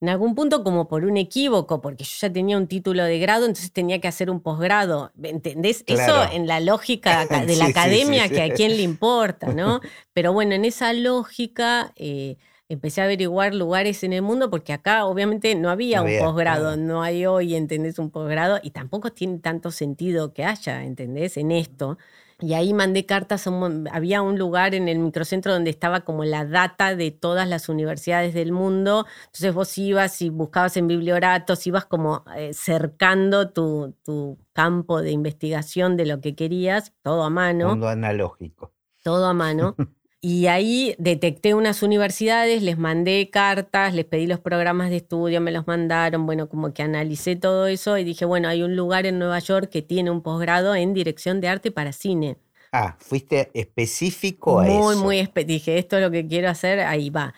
[0.02, 3.46] en algún punto como por un equívoco, porque yo ya tenía un título de grado,
[3.46, 5.12] entonces tenía que hacer un posgrado.
[5.22, 5.84] ¿Entendés?
[5.86, 9.80] Eso en la lógica de la academia, que a quién le importa, ¿no?
[10.12, 11.92] Pero bueno, en esa lógica...
[11.96, 12.36] Eh,
[12.68, 17.02] empecé a averiguar lugares en el mundo porque acá obviamente no había un posgrado, no
[17.02, 17.98] hay hoy, ¿entendés?
[17.98, 21.36] Un posgrado y tampoco tiene tanto sentido que haya, ¿entendés?
[21.36, 21.98] En esto.
[22.42, 23.48] Y ahí mandé cartas,
[23.92, 28.34] había un lugar en el microcentro donde estaba como la data de todas las universidades
[28.34, 29.06] del mundo.
[29.26, 35.12] Entonces vos ibas y buscabas en biblioratos, ibas como eh, cercando tu, tu campo de
[35.12, 37.68] investigación de lo que querías, todo a mano.
[37.68, 38.72] Mundo analógico.
[39.04, 39.76] Todo a mano.
[40.24, 45.50] Y ahí detecté unas universidades, les mandé cartas, les pedí los programas de estudio, me
[45.50, 49.18] los mandaron, bueno, como que analicé todo eso y dije, bueno, hay un lugar en
[49.18, 52.36] Nueva York que tiene un posgrado en dirección de arte para cine.
[52.70, 54.80] Ah, fuiste específico a eso.
[54.80, 57.34] Muy, muy, dije, esto es lo que quiero hacer, ahí va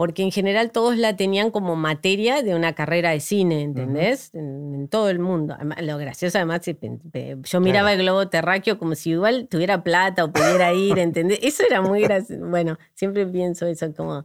[0.00, 4.30] porque en general todos la tenían como materia de una carrera de cine, ¿entendés?
[4.32, 5.58] en, todo el mundo.
[5.82, 10.72] lo gracioso además, yo miraba el globo terráqueo como si igual tuviera plata o pudiera
[10.72, 11.40] ir, ¿entendés?
[11.42, 12.46] Eso era muy gracioso.
[12.46, 14.24] Bueno, siempre pienso eso como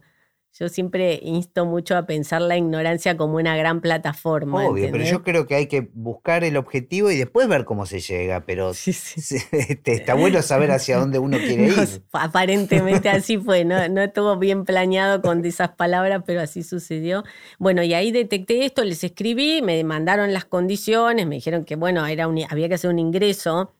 [0.58, 4.66] yo siempre insto mucho a pensar la ignorancia como una gran plataforma.
[4.66, 8.00] Obvio, pero yo creo que hay que buscar el objetivo y después ver cómo se
[8.00, 12.02] llega, pero este, está bueno saber hacia dónde uno quiere ir.
[12.12, 13.86] Aparentemente así fue, ¿no?
[13.88, 17.24] no estuvo bien planeado con esas palabras, pero así sucedió.
[17.58, 22.06] Bueno, y ahí detecté esto, les escribí, me mandaron las condiciones, me dijeron que, bueno,
[22.06, 23.72] era había que hacer un ingreso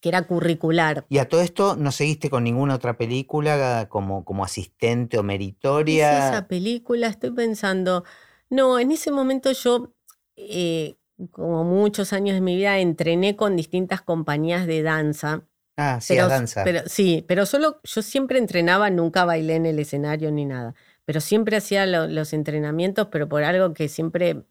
[0.00, 1.04] que era curricular.
[1.08, 6.28] ¿Y a todo esto no seguiste con ninguna otra película como, como asistente o meritoria?
[6.28, 7.08] esa película?
[7.08, 8.04] Estoy pensando.
[8.50, 9.94] No, en ese momento yo,
[10.36, 10.96] eh,
[11.30, 15.42] como muchos años de mi vida, entrené con distintas compañías de danza.
[15.76, 16.64] Ah, sí, a danza.
[16.64, 20.74] Pero, sí, pero solo yo siempre entrenaba, nunca bailé en el escenario ni nada.
[21.04, 24.44] Pero siempre hacía los entrenamientos, pero por algo que siempre.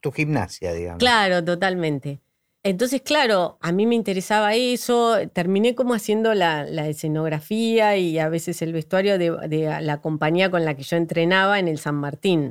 [0.00, 0.98] Tu gimnasia, digamos.
[0.98, 2.20] Claro, totalmente.
[2.66, 8.62] Entonces, claro, a mí me interesaba eso, terminé como haciendo la, escenografía y a veces
[8.62, 12.50] el vestuario de, la compañía con la que yo entrenaba en el San Martín.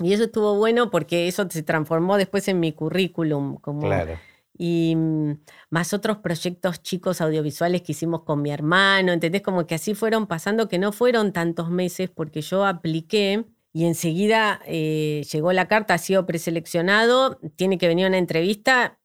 [0.00, 3.56] Y eso estuvo bueno porque eso se transformó después en mi currículum.
[3.56, 4.18] Como, claro.
[4.56, 5.32] Y mm,
[5.68, 9.42] más otros proyectos chicos audiovisuales que hicimos con mi hermano, ¿entendés?
[9.42, 14.60] Como que así fueron pasando, que no fueron tantos meses porque yo apliqué y enseguida
[14.66, 18.97] eh, llegó la carta, ha sido preseleccionado, tiene que venir una entrevista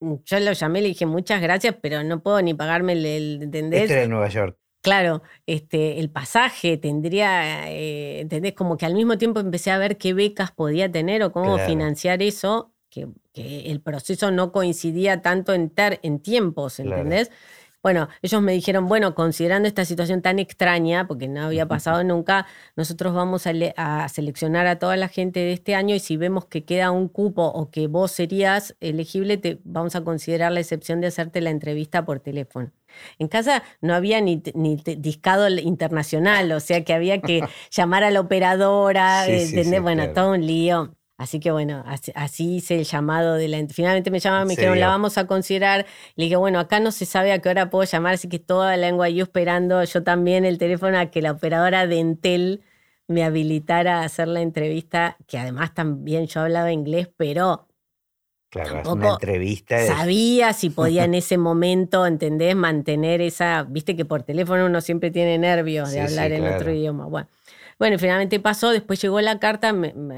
[0.00, 3.82] yo lo llamé, le dije muchas gracias, pero no puedo ni pagarme el, ¿entendés?
[3.82, 4.58] Este de Nueva York.
[4.82, 8.52] Claro, este, el pasaje tendría, eh, ¿entendés?
[8.52, 12.22] Como que al mismo tiempo empecé a ver qué becas podía tener o cómo financiar
[12.22, 17.30] eso, que, el proceso no coincidía tanto en, en tiempos, ¿entendés?
[17.82, 22.46] Bueno, ellos me dijeron, bueno, considerando esta situación tan extraña, porque no había pasado nunca,
[22.74, 26.64] nosotros vamos a, seleccionar a toda la gente de este año y si vemos que
[26.64, 31.08] queda un cupo o que vos serías elegible, te vamos a considerar la excepción de
[31.08, 32.72] hacerte la entrevista por teléfono.
[33.18, 34.42] En casa no había ni,
[34.98, 39.26] discado internacional, o sea que había que llamar a la operadora,
[39.80, 40.95] bueno, todo un lío.
[41.18, 41.82] Así que bueno,
[42.14, 43.66] así, hice el llamado de la...
[43.68, 45.86] Finalmente me llamaron, me dijeron, la vamos a considerar.
[46.14, 48.76] Le dije, bueno, acá no se sabe a qué hora puedo llamar, así que toda
[48.76, 52.62] la lengua yo esperando, yo también el teléfono a que la operadora de Entel
[53.08, 57.66] me habilitara a hacer la entrevista, que además también yo hablaba inglés, pero...
[58.50, 59.84] Claro, una entrevista.
[59.86, 62.54] Sabía si podía en ese momento, ¿entendés?
[62.54, 63.62] Mantener esa...
[63.62, 67.06] Viste que por teléfono uno siempre tiene nervios de hablar en otro idioma.
[67.06, 67.28] Bueno.
[67.78, 69.74] Bueno, finalmente pasó, después llegó la carta,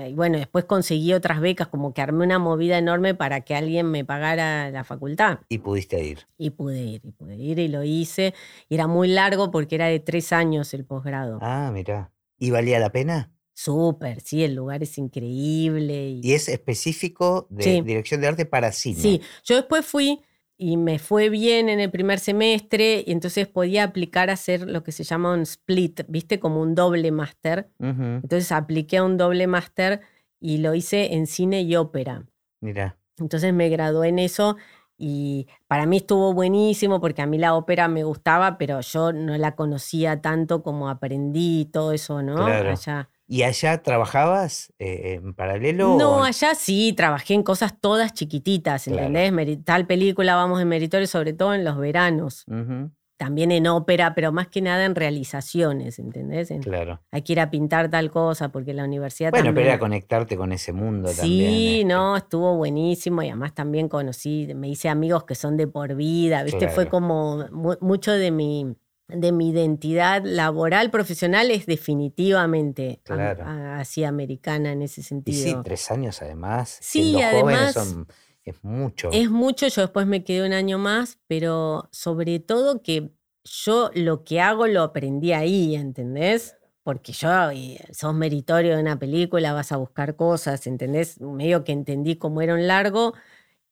[0.09, 3.91] y bueno, después conseguí otras becas, como que armé una movida enorme para que alguien
[3.91, 5.41] me pagara la facultad.
[5.49, 6.21] Y pudiste ir.
[6.37, 8.33] Y pude ir, y pude ir, y lo hice.
[8.69, 11.39] Y era muy largo porque era de tres años el posgrado.
[11.43, 12.13] Ah, mira.
[12.39, 13.33] ¿Y valía la pena?
[13.55, 16.21] Súper, sí, el lugar es increíble.
[16.23, 19.01] Y, es específico de dirección de arte para cine.
[19.01, 20.21] Sí, yo después fui
[20.59, 24.83] y me fue bien en el primer semestre y entonces podía aplicar a hacer lo
[24.83, 27.71] que se llama un split, viste, como un doble máster.
[27.79, 30.01] Entonces apliqué a un doble máster
[30.41, 32.27] y lo hice en cine y ópera.
[32.61, 32.99] Mira.
[33.19, 34.57] Entonces me gradué en eso
[34.97, 39.39] y para mí estuvo buenísimo porque a mí la ópera me gustaba, pero yo no
[39.39, 42.35] la conocía tanto como aprendí todo eso, ¿no?
[42.35, 42.75] Claro.
[43.31, 45.99] ¿Y allá trabajabas eh, en paralelo?
[45.99, 49.33] No, allá sí, trabajé en cosas todas chiquititas, ¿entendés?
[49.65, 52.47] Tal película vamos en meritorio, sobre todo en los veranos.
[53.19, 56.53] También en ópera, pero más que nada en realizaciones, ¿entendés?
[56.63, 57.01] claro.
[57.11, 60.53] Hay que ir a pintar tal cosa porque la universidad bueno, pero era conectarte con
[60.53, 61.51] ese mundo sí, también.
[61.51, 61.85] Sí, este.
[61.85, 66.45] no, estuvo buenísimo y además también conocí, me hice amigos que son de por vida,
[66.45, 66.69] ¿viste?
[66.69, 67.45] Fue como
[67.81, 68.77] mucho de mi
[69.09, 75.39] de mi identidad laboral, profesional, es definitivamente así americana en ese sentido.
[75.39, 76.79] Y sí, tres años además.
[76.81, 77.77] Sí, además.
[78.45, 79.11] es mucho.
[79.11, 83.11] Es mucho, yo después me quedé un año más, pero sobre todo que
[83.45, 86.57] yo lo que hago lo aprendí ahí, ¿entendés?
[86.83, 87.29] Porque yo,
[87.93, 91.21] sos meritorio de una película, vas a buscar cosas, ¿entendés?
[91.21, 93.15] Medio que entendí cómo era un largo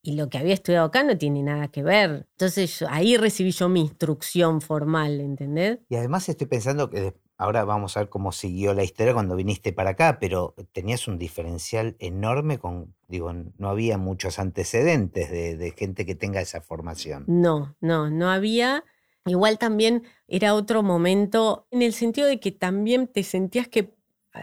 [0.07, 2.27] y lo que había estudiado acá no tiene nada que ver.
[2.33, 5.81] Entonces ahí recibí yo mi instrucción formal, ¿entendés?
[5.89, 9.73] Y además estoy pensando que ahora vamos a ver cómo siguió la historia cuando viniste
[9.73, 15.71] para acá, pero tenías un diferencial enorme con, digo, no había muchos antecedentes de, de
[15.73, 17.25] gente que tenga esa formación.
[17.27, 18.85] No, no, no había.
[19.27, 23.96] igual también era otro momento en el sentido de que también te sentías que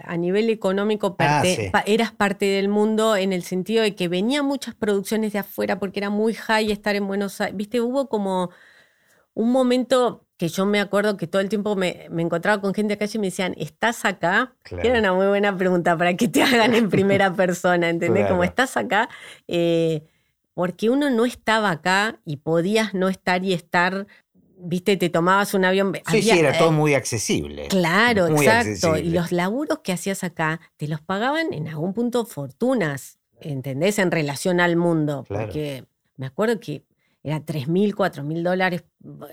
[0.04, 1.44] a nivel económico ah,
[1.86, 6.00] eras parte del mundo en el sentido de que venían muchas producciones de afuera porque
[6.00, 7.56] era muy high estar en Buenos Aires.
[7.56, 8.52] Viste, hubo como
[9.34, 13.06] un momento que yo me acuerdo que todo el tiempo me, encontraba con gente acá
[13.12, 14.56] y me decían, ¿estás acá?
[14.70, 18.28] era una muy buena pregunta para que te hagan en primera persona, ¿entendés?
[18.28, 19.10] Como estás acá,
[19.48, 20.04] eh,
[20.54, 24.08] porque uno no estaba acá y podías no estar y estar
[24.64, 25.94] viste, te tomabas un avión.
[26.10, 27.68] Sí, sí, era todo eh, muy accesible.
[27.68, 28.98] Claro, exacto.
[28.98, 34.00] Y los laburos que hacías acá te los pagaban en algún punto fortunas, ¿entendés?
[34.00, 35.26] En relación al mundo.
[35.28, 36.86] Porque me acuerdo que
[37.24, 38.84] era 3 mil, 4 mil dólares,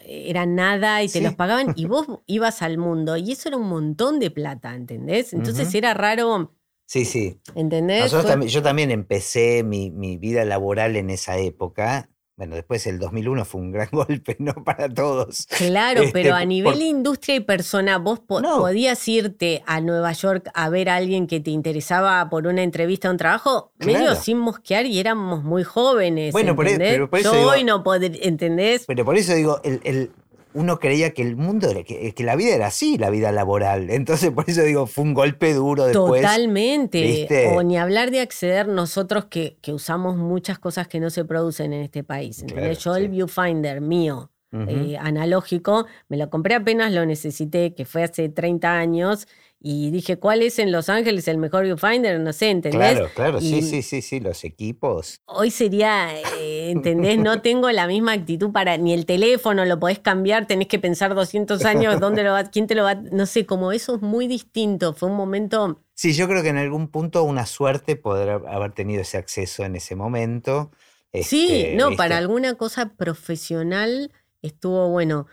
[0.06, 3.16] era nada y te los pagaban y vos ibas al mundo.
[3.16, 5.32] Y eso era un montón de plata, ¿entendés?
[5.32, 6.54] Entonces era raro.
[6.86, 7.40] Sí, sí.
[7.54, 8.10] ¿Entendés?
[8.10, 13.60] yo también empecé mi, mi, vida laboral en esa época bueno, después el 2001 fue
[13.60, 14.54] un gran golpe, ¿no?
[14.64, 15.46] Para todos.
[15.58, 20.70] Claro, este, pero a nivel industria y persona, vos podías irte a Nueva York a
[20.70, 24.86] ver a alguien que te interesaba por una entrevista o un trabajo, medio sin mosquear
[24.86, 26.32] y éramos muy jóvenes.
[26.32, 27.34] Bueno, por, e, por eso.
[27.34, 28.84] Yo hoy no poder, ¿entendés?
[28.86, 30.10] Pero por eso digo, el,
[30.52, 33.90] uno creía que el mundo, que, que, la vida era así, la vida laboral.
[33.90, 36.22] Entonces, por eso digo, fue un golpe duro después.
[36.22, 37.52] Totalmente.
[37.54, 41.72] O ni hablar de acceder nosotros que, que, usamos muchas cosas que no se producen
[41.72, 42.44] en este país.
[42.78, 48.28] Yo el viewfinder mío, eh, analógico, me lo compré apenas lo necesité, que fue hace
[48.28, 49.28] 30 años,
[49.62, 52.18] y dije, ¿cuál es en Los Ángeles el mejor viewfinder?
[52.18, 52.92] No sé, ¿entendés?
[52.92, 55.20] Claro, claro, sí, sí, sí, sí, los equipos.
[55.26, 57.18] Hoy sería, eh, ¿entendés?
[57.18, 61.14] No tengo la misma actitud para, ni el teléfono lo podés cambiar, tenés que pensar
[61.14, 64.26] 200 años, ¿dónde lo va, quién te lo va, no sé, como eso es muy
[64.26, 65.82] distinto, fue un momento...
[65.92, 69.76] Sí, yo creo que en algún punto una suerte poder haber tenido ese acceso en
[69.76, 70.70] ese momento.
[71.12, 75.26] sí, este, no, para alguna cosa profesional estuvo bueno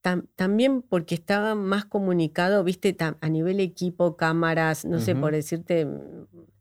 [0.00, 5.86] también porque estaba más comunicado, viste, a nivel equipo, cámaras, no sé, por decirte,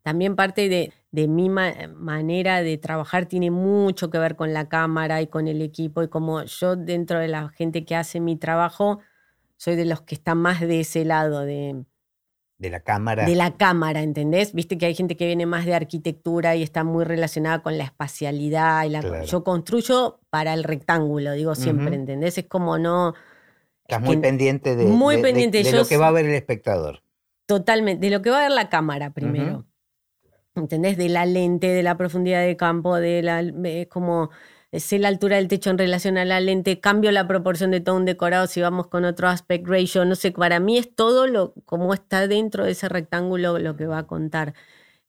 [0.03, 5.21] también parte de, de mi manera de trabajar tiene mucho que ver con la cámara
[5.21, 8.99] y con el equipo y como yo dentro de la gente que hace mi trabajo,
[9.55, 11.83] soy de los que están más de ese lado, de...
[12.57, 13.25] De la cámara.
[13.25, 14.53] De la cámara, ¿entendés?
[14.53, 17.85] Viste que hay gente que viene más de arquitectura y está muy relacionada con la
[17.85, 18.83] espacialidad.
[18.83, 22.37] Y la, Yo construyo para el rectángulo, digo siempre, ¿entendés?
[22.37, 23.13] Es como no
[23.89, 25.63] Estás muy pendiente de, muy pendiente.
[25.63, 27.01] de, lo que va a ver el espectador.
[27.47, 29.65] Totalmente, de lo que va a ver la cámara primero.
[30.53, 30.95] ¿Entendés?
[30.95, 33.43] De la lente, de la profundidad de campo, de la.
[33.89, 34.29] como
[34.71, 37.95] sé la altura del techo en relación a la lente, cambio la proporción de todo
[37.95, 41.55] un decorado si vamos con otro aspect ratio, no sé, para mí es todo lo
[41.65, 44.53] como está dentro de ese rectángulo lo que va a contar.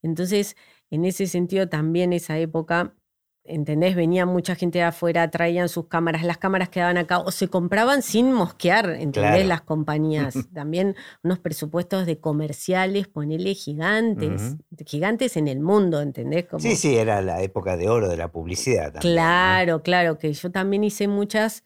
[0.00, 0.56] Entonces,
[0.90, 2.94] en ese sentido también esa época
[3.44, 3.96] ¿entendés?
[3.96, 8.02] Venía mucha gente de afuera, traían sus cámaras, las cámaras quedaban acá o se compraban
[8.02, 9.46] sin mosquear, ¿entendés?
[9.46, 10.34] Las compañías.
[10.52, 16.46] También unos presupuestos de comerciales, ponele gigantes, gigantes en el mundo, ¿entendés?
[16.58, 18.92] Sí, sí, era la época de oro de la publicidad.
[18.92, 21.64] También, claro, claro, que yo también hice muchas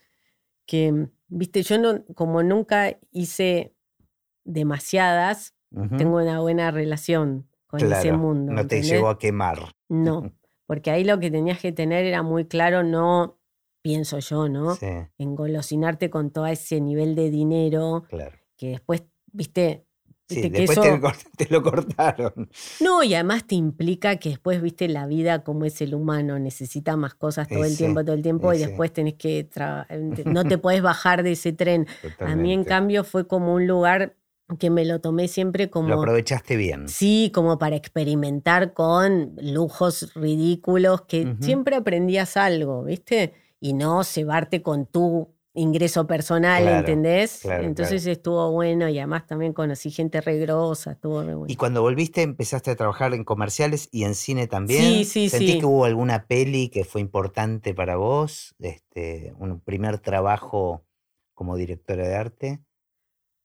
[0.66, 3.74] que, viste, yo no, como nunca hice
[4.44, 5.54] demasiadas,
[5.98, 8.52] tengo una buena relación con ese mundo.
[8.52, 9.74] No te llegó a quemar.
[9.88, 10.32] No.
[10.66, 13.38] Porque ahí lo que tenías que tener era muy claro, no,
[13.82, 14.74] pienso yo, ¿no?
[14.76, 14.86] Sí.
[15.18, 18.36] Engolosinarte con todo ese nivel de dinero claro.
[18.56, 19.84] que después, viste...
[20.26, 20.80] Sí, después
[21.36, 22.48] te, lo cortaron.
[22.80, 26.96] No, y además te implica que después, viste, la vida como es el humano, necesita
[26.96, 29.50] más cosas todo el tiempo, todo el tiempo, y después tenés que...
[30.24, 31.86] no te puedes bajar de ese tren.
[32.20, 34.16] A mí, en cambio, fue como un lugar
[34.58, 35.88] que me lo tomé siempre como...
[35.88, 36.88] Lo aprovechaste bien.
[36.88, 43.32] Sí, como para experimentar con lujos ridículos, que siempre aprendías algo, ¿viste?
[43.60, 47.44] Y no cebarte con tu ingreso personal, ¿entendés?
[47.44, 51.52] Entonces estuvo bueno y además también conocí gente regrosa, estuvo re bueno.
[51.52, 54.82] Y cuando volviste empezaste a trabajar en comerciales y en cine también.
[54.82, 58.56] Sí, sí, ¿Sentís que hubo alguna peli que fue importante para vos?
[58.58, 60.84] Este, un primer trabajo
[61.34, 62.60] como directora de arte.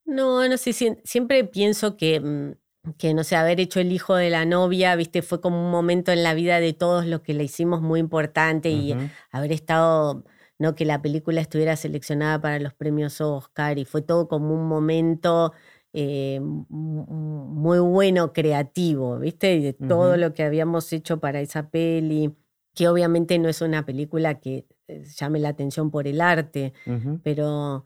[0.10, 4.30] No, no sé, siempre pienso que, mm, que, no sé, haber hecho el hijo de
[4.30, 7.44] la novia, viste, fue como un momento en la vida de todos los que le
[7.44, 8.96] hicimos muy importante y
[9.32, 10.24] haber estado,
[10.58, 14.68] no, que la película estuviera seleccionada para los premios Oscar y fue todo como un
[14.68, 15.54] momento
[15.94, 22.36] eh, muy bueno, creativo, viste, y de todo lo que habíamos hecho para esa peli,
[22.74, 26.74] que obviamente no es una película que eh, llame la atención por el arte,
[27.24, 27.86] pero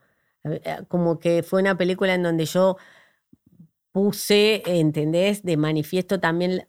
[0.87, 2.77] como que fue una película en donde yo
[3.91, 5.43] puse, ¿entendés?
[5.43, 6.67] De manifiesto también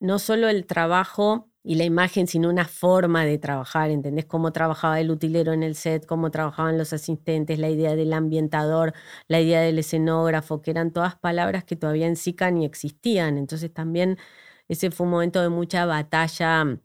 [0.00, 4.26] no solo el trabajo y la imagen sin una forma de trabajar, ¿entendés?
[4.26, 8.92] Cómo trabajaba el utilero en el set, cómo trabajaban los asistentes, la idea del ambientador,
[9.26, 13.38] la idea del escenógrafo, que eran todas palabras que todavía en SICA ni existían.
[13.38, 14.18] Entonces también
[14.68, 16.78] ese fue un momento de mucha batalla.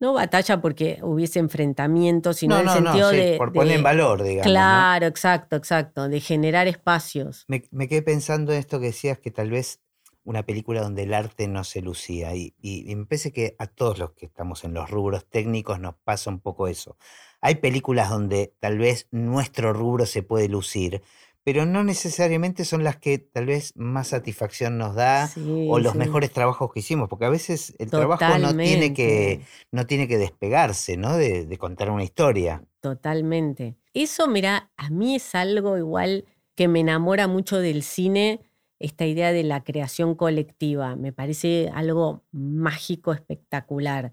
[0.00, 3.36] No batalla porque hubiese enfrentamientos, sino en el sentido de.
[3.38, 4.50] Por poner en valor, digamos.
[4.50, 6.08] Claro, exacto, exacto.
[6.08, 7.44] De generar espacios.
[7.48, 9.80] Me, me, quedé pensando en esto que decías, que tal vez
[10.24, 12.34] una película donde el arte no se lucía.
[12.34, 12.54] Y,
[12.96, 16.40] me parece que a todos los que estamos en los rubros técnicos nos pasa un
[16.40, 16.96] poco eso.
[17.40, 21.02] Hay películas donde tal vez nuestro rubro se puede lucir,
[21.44, 25.30] pero no necesariamente son las que tal vez más satisfacción nos da
[25.68, 29.86] o los mejores trabajos que hicimos, porque a veces el trabajo no tiene que, no
[29.86, 31.16] tiene que despegarse, ¿no?
[31.16, 32.64] De, de contar una historia.
[32.80, 33.76] Totalmente.
[33.92, 36.24] Eso, mira, a mí es algo igual
[36.54, 38.40] que me enamora mucho del cine
[38.78, 40.96] esta idea de la creación colectiva.
[40.96, 44.12] Me parece algo mágico, espectacular.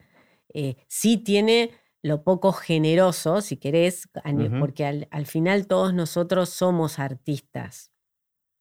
[0.54, 1.72] Eh, sí tiene
[2.04, 4.10] lo poco generoso, si querés,
[4.60, 7.92] porque al, final todos nosotros somos artistas,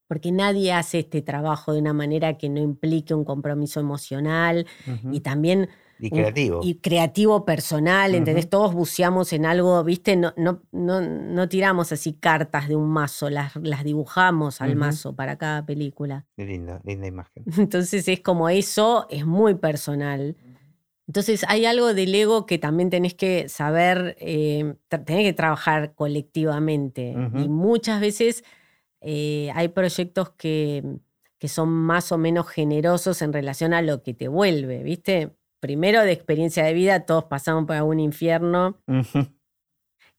[0.09, 4.66] porque nadie hace este trabajo de una manera que no implique un compromiso emocional
[5.11, 5.68] y también
[6.01, 6.61] y creativo.
[6.62, 8.49] Y creativo personal, ¿entendés?
[8.49, 10.16] Todos buceamos en algo, ¿viste?
[10.16, 15.14] No, no, no, no, tiramos así cartas de un mazo, las, las dibujamos al mazo
[15.14, 16.26] para cada película.
[16.36, 17.45] linda, linda imagen.
[17.59, 20.36] Entonces es como eso, es muy personal.
[21.11, 27.17] Entonces hay algo del ego que también tenés que saber, eh, tenés que trabajar colectivamente.
[27.35, 28.45] Y muchas veces
[29.01, 30.85] eh, hay proyectos que,
[31.39, 35.35] que son más o menos generosos en relación a lo que te vuelve, ¿viste?
[35.59, 38.79] primero de experiencia de vida, todos pasamos por algún infierno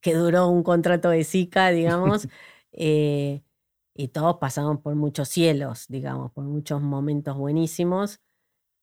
[0.02, 2.28] que duró un contrato de Zika, digamos,
[2.74, 3.44] eh,
[3.96, 8.20] y todos pasamos por muchos cielos, digamos, por muchos momentos buenísimos.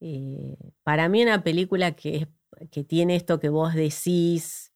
[0.01, 2.29] Eh, para mí una película que,
[2.71, 4.73] que tiene esto que vos decís,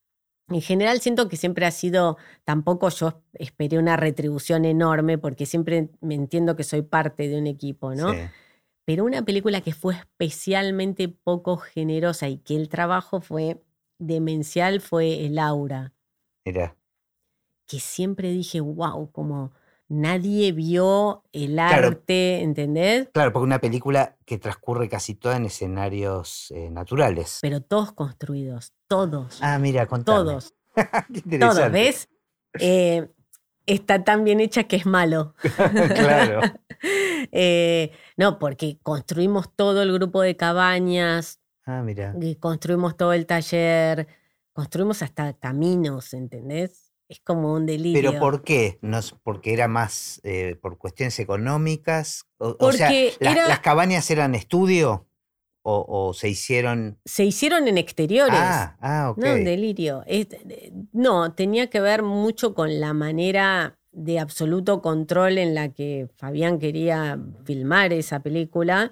[0.48, 5.90] en general siento que siempre ha sido, tampoco yo esperé una retribución enorme porque siempre
[6.00, 8.12] me entiendo que soy parte de un equipo, ¿no?
[8.84, 13.62] pero una película que fue especialmente poco generosa y que el trabajo fue
[13.98, 15.94] demencial fue El Aura.
[16.44, 16.76] Era.
[17.66, 19.52] Que siempre dije, wow, como
[19.92, 23.08] nadie vio el arte, ¿entendés?
[23.12, 27.38] Claro, porque una película que transcurre casi toda en escenarios eh, naturales.
[27.42, 29.38] Pero todos construidos, todos.
[29.42, 30.54] Ah, mira, con Todos.
[31.40, 32.08] todos, ¿ves?
[32.58, 33.08] Eh,
[33.66, 35.34] está tan bien hecha que es malo.
[35.94, 36.40] claro.
[37.30, 41.40] Eh, no, porque construimos todo el grupo de cabañas.
[41.64, 42.12] Ah, mira.
[42.40, 44.08] construimos todo el taller,
[44.52, 46.81] construimos hasta caminos, ¿entendés?
[47.12, 48.00] Es como un delirio.
[48.00, 48.78] ¿Pero por qué?
[48.80, 52.24] ¿No ¿Porque era más eh, por cuestiones económicas?
[52.38, 52.90] O, sea,
[53.20, 55.06] ¿las cabañas eran estudio?
[55.60, 56.98] O, se hicieron?
[57.04, 58.40] Se hicieron en exteriores.
[58.40, 59.18] Ah, ah ok.
[59.18, 60.04] No, un delirio.
[60.92, 66.58] no, tenía que ver mucho con la manera de absoluto control en la que Fabián
[66.58, 68.90] quería filmar esa película,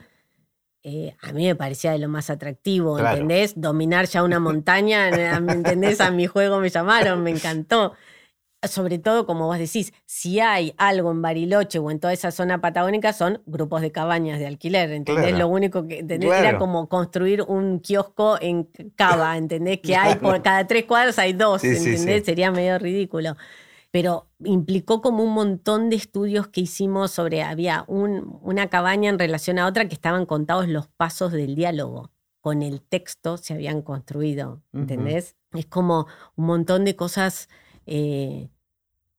[0.82, 3.52] eh, a mí me parecía de lo más atractivo, ¿entendés?
[3.54, 5.10] Dominar ya una montaña,
[5.40, 6.00] ¿me entendés?
[6.00, 7.92] A mi juego me llamaron, me encantó.
[8.68, 12.60] Sobre todo, como vos decís, si hay algo en Bariloche o en toda esa zona
[12.60, 15.38] patagónica, son grupos de cabañas de alquiler, ¿entendés?
[15.38, 18.64] Lo único que era como construir un kiosco en
[18.96, 19.80] Cava, ¿entendés?
[19.80, 22.24] Que hay por cada tres cuadros hay dos, ¿entendés?
[22.24, 23.36] Sería medio ridículo
[23.90, 29.58] pero implicó como un montón de estudios que hicimos sobre, había una cabaña en relación
[29.58, 32.12] a otra que estaban contados los pasos del diálogo.
[32.40, 35.36] Con el texto se habían construido, ¿entendés?
[35.52, 36.06] Es como
[36.36, 37.48] un montón de cosas
[37.86, 38.50] eh,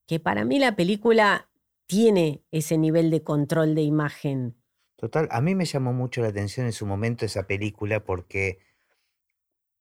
[0.08, 1.50] que para mí la película
[1.86, 4.56] tiene ese nivel de control de imagen.
[4.96, 8.60] Total, a mí me llamó mucho la atención en su momento esa película porque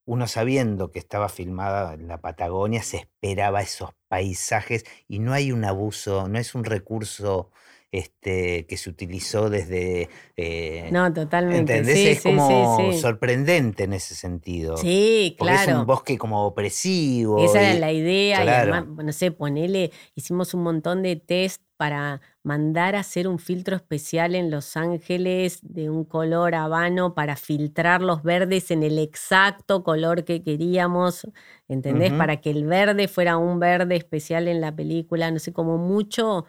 [0.04, 5.52] uno sabiendo que estaba filmada en la Patagonia, se esperaba esos paisajes y no hay
[5.52, 7.50] un abuso, no es un recurso
[7.92, 10.08] este, que se utilizó desde...
[10.36, 11.78] Eh, no, totalmente.
[11.78, 12.18] ¿Entendés?
[12.18, 14.76] es como sorprendente en ese sentido.
[14.76, 15.58] Sí, claro.
[15.58, 17.44] Porque es un bosque como opresivo.
[17.44, 18.44] Esa era la idea.
[18.44, 23.38] Y además, no sé, ponele, hicimos un montón de test para mandar a hacer un
[23.38, 28.98] filtro especial en Los Ángeles de un color habano para filtrar los verdes en el
[28.98, 31.26] exacto color que queríamos,
[31.68, 32.12] ¿entendés?
[32.12, 36.44] Para que el verde fuera un verde especial en la película, no sé, como mucho,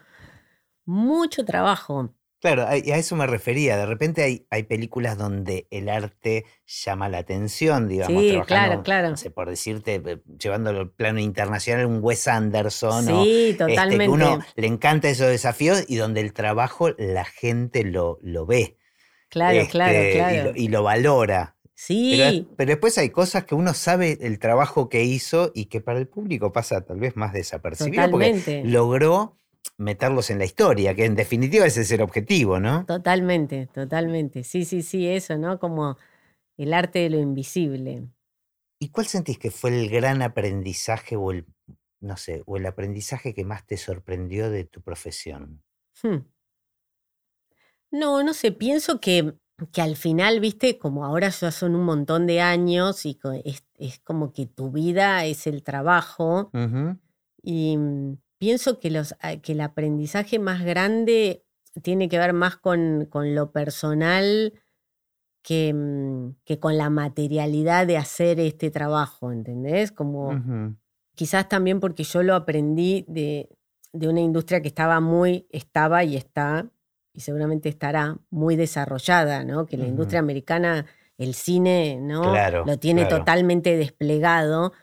[0.91, 2.13] mucho trabajo.
[2.41, 3.77] Claro, a, eso me refería.
[3.77, 8.21] De repente hay, hay películas donde el arte llama la atención, digamos.
[8.21, 9.11] Sí, claro, claro.
[9.11, 13.05] No sé, por decirte, eh, llevándolo al plano internacional, un Wes Anderson.
[13.05, 14.05] Sí, totalmente.
[14.05, 18.47] Este, que uno le encanta esos desafíos y donde el trabajo la gente lo, lo
[18.47, 18.77] ve.
[19.29, 20.51] Claro, claro, este, claro.
[20.55, 21.55] Y lo, valora.
[21.75, 22.47] Sí.
[22.57, 26.07] Pero, después hay cosas que uno sabe el trabajo que hizo y que para el
[26.07, 29.40] público pasa tal vez más desapercibido porque logró
[29.77, 32.85] meterlos en la historia, que en definitiva ese es el objetivo, ¿no?
[32.85, 34.43] Totalmente, totalmente.
[34.43, 35.59] Sí, sí, sí, eso, ¿no?
[35.59, 35.97] Como
[36.57, 38.07] el arte de lo invisible.
[38.79, 41.45] ¿Y cuál sentís que fue el gran aprendizaje o el,
[41.99, 45.63] no sé, o el aprendizaje que más te sorprendió de tu profesión?
[46.01, 46.25] Hmm.
[47.91, 49.35] No, no sé, pienso que,
[49.71, 54.31] que, al final, viste, como ahora ya son un montón de años y es, como
[54.31, 56.49] que tu vida es el trabajo.
[57.43, 61.45] Y mm, pienso que, los, ah, que el aprendizaje más grande
[61.83, 64.53] tiene que ver más con, con lo personal
[65.43, 69.91] que, mm, que, con la materialidad de hacer este trabajo, ¿entendés?
[69.91, 70.75] Como
[71.13, 73.47] quizás también porque yo lo aprendí de,
[73.93, 76.67] de, una industria que estaba muy, estaba y está,
[77.13, 79.67] y seguramente estará muy desarrollada, ¿no?
[79.67, 80.87] Que la industria americana,
[81.19, 82.33] el cine, ¿no?
[82.65, 84.73] lo tiene totalmente desplegado.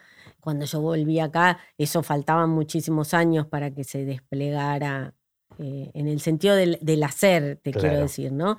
[0.40, 5.14] Cuando yo volví acá, eso faltaban muchísimos años para que se desplegara
[5.58, 8.58] eh, en el sentido del, hacer, te quiero decir, ¿no?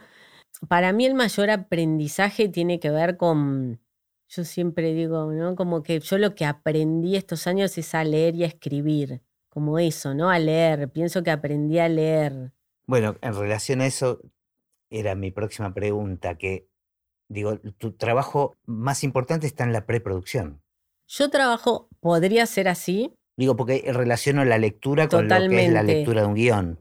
[0.68, 3.80] para mí el mayor aprendizaje tiene que ver con,
[4.28, 5.56] yo siempre digo, ¿no?
[5.56, 9.80] Como que yo lo que aprendí estos años es a leer y a escribir, como
[9.80, 10.30] eso, ¿no?
[10.30, 12.52] A leer, pienso que aprendí a leer.
[12.86, 14.22] Bueno, en relación a eso,
[14.90, 16.68] era mi próxima pregunta, que
[17.30, 20.62] digo, tu trabajo más importante está en la preproducción.
[21.10, 23.14] Yo trabajo, podría ser así.
[23.38, 26.80] Digo, porque relaciono la lectura con lo que es la lectura de un guion.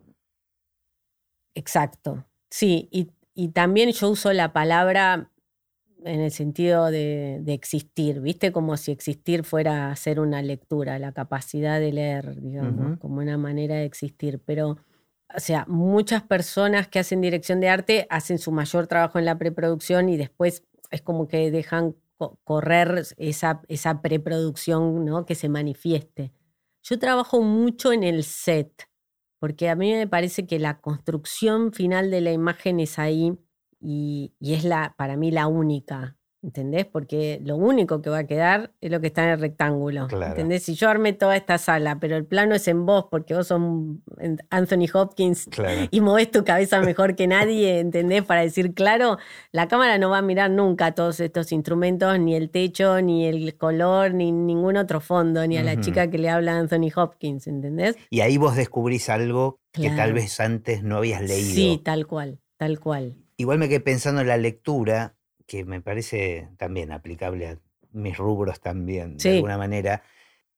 [1.55, 2.25] Exacto.
[2.51, 5.31] Sí, y y también yo uso la palabra
[6.05, 8.51] en el sentido de, existir, ¿viste?
[8.51, 13.77] Como si existir fuera hacer una lectura, la capacidad de leer, digamos, como una manera
[13.77, 14.41] de existir.
[14.45, 14.79] Pero,
[15.33, 19.39] o sea, muchas personas que hacen dirección de arte hacen su mayor trabajo en la
[19.39, 21.95] preproducción y después es como que dejan
[22.45, 25.25] correr esa, esa preproducción, ¿no?
[25.25, 26.33] Que se manifieste.
[26.83, 28.89] Yo trabajo mucho en el set,
[29.39, 33.39] porque a mí me parece que la construcción final de la imagen es ahí
[33.81, 36.18] y, es la, para mí la única.
[36.41, 36.87] ¿Entendés?
[36.87, 40.07] Porque lo único que va a quedar es lo que está en el rectángulo.
[40.09, 40.63] ¿Entendés?
[40.63, 43.61] Si yo armé toda esta sala, pero el plano es en vos porque vos sos
[44.51, 45.49] Anthony Hopkins
[45.91, 48.23] y movés tu cabeza mejor que nadie, ¿entendés?
[48.23, 49.19] Para decir claro,
[49.51, 53.57] la cámara no va a mirar nunca todos estos instrumentos, ni el techo, ni el
[53.57, 57.49] color, ni ningún otro fondo, ni a la chica que le habla a Anthony Hopkins,
[57.49, 57.97] ¿entendés?
[58.11, 61.55] Y ahí vos descubrís algo que tal vez antes no habías leído.
[61.55, 63.17] Sí, tal cual, tal cual.
[63.37, 65.17] Igual me quedé pensando en la lectura
[65.49, 67.59] que me parece también aplicable a
[67.91, 70.03] mis rubros también, de alguna manera,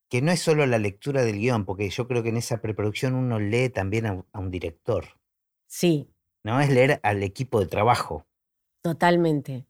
[0.09, 3.15] que no es solo la lectura del guion, porque yo creo que en esa preproducción
[3.15, 5.05] uno lee también a, un director.
[5.69, 6.11] Sí.
[6.43, 8.27] No es leer al equipo de trabajo.
[8.83, 9.65] Totalmente.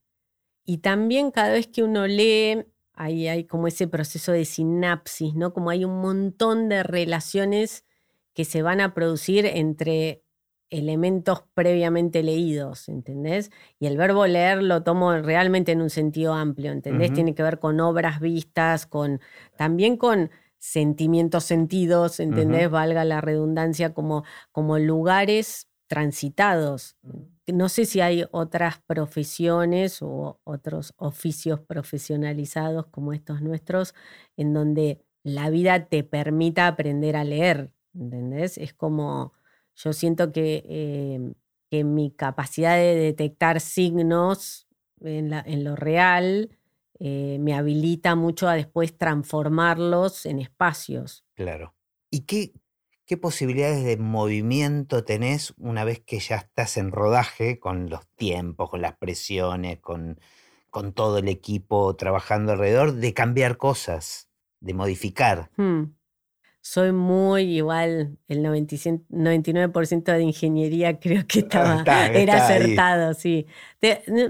[0.65, 2.65] Y también cada vez que uno lee,
[2.95, 5.53] ahí hay como ese proceso de sinapsis, ¿no?
[5.53, 7.85] Como hay un montón de relaciones
[8.33, 10.23] que se van a producir entre
[10.71, 13.51] elementos previamente leídos, ¿entendés?
[13.79, 17.13] Y el verbo leer lo tomo realmente en un sentido amplio, ¿entendés?
[17.13, 19.21] Tiene que ver con obras vistas, con
[19.57, 22.71] también con sentimientos sentidos, ¿entendés?
[22.71, 26.97] Valga la redundancia, como, como lugares transitados.
[27.47, 33.95] No sé si hay otras profesiones o otros oficios profesionalizados como estos nuestros,
[34.37, 38.57] en donde la vida te permita aprender a leer, ¿entendés?
[38.57, 39.33] Es como
[39.83, 41.35] yo siento que, em,
[41.85, 44.67] mi capacidad de detectar signos
[45.01, 46.51] en, lo real
[46.99, 51.25] eh, me habilita mucho a después transformarlos en espacios.
[51.35, 51.75] Claro.
[52.11, 52.53] ¿Y qué,
[53.07, 58.69] qué posibilidades de movimiento tenés una vez que ya estás en rodaje con los tiempos,
[58.69, 60.19] con las presiones, con,
[60.71, 64.29] con todo el equipo trabajando alrededor, de cambiar cosas,
[64.61, 65.51] de modificar?
[65.57, 65.85] Hmm
[66.63, 71.83] soy muy igual, el 99% de ingeniería creo que estaba,
[72.13, 73.47] era acertado, sí.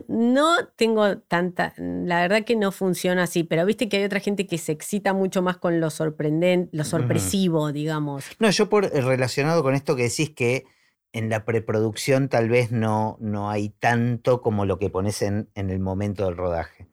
[0.09, 4.47] no tengo tanta, la verdad que no funciona así, pero viste que hay otra gente
[4.47, 8.25] que se excita mucho más con lo sorprendente, lo sorpresivo, digamos.
[8.39, 10.65] No, yo por eh, relacionado con esto que decís que
[11.13, 15.71] en la preproducción tal vez no, no hay tanto como lo que pones en, en
[15.71, 16.87] el momento del rodaje.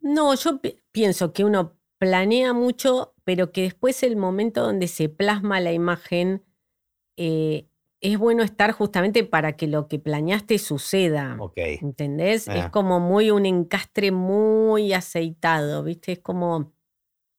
[0.00, 0.60] No, yo
[0.92, 6.44] pienso que uno planea mucho, pero que después el momento donde se plasma la imagen
[7.16, 7.66] eh,
[8.00, 11.38] es bueno estar justamente para que lo que planeaste suceda.
[11.56, 12.48] ¿Entendés?
[12.48, 12.70] Es ah.
[12.70, 16.12] como muy un encastre muy aceitado, ¿viste?
[16.12, 16.74] Es como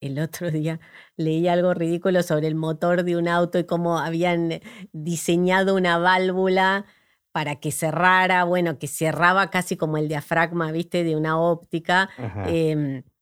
[0.00, 0.80] el otro día
[1.16, 4.60] leí algo ridículo sobre el motor de un auto y cómo habían
[4.92, 6.84] diseñado una válvula
[7.30, 12.08] para que cerrara, bueno, que cerraba casi como el diafragma, viste, de una óptica.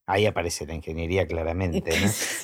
[0.06, 1.90] Ahí aparece la ingeniería claramente,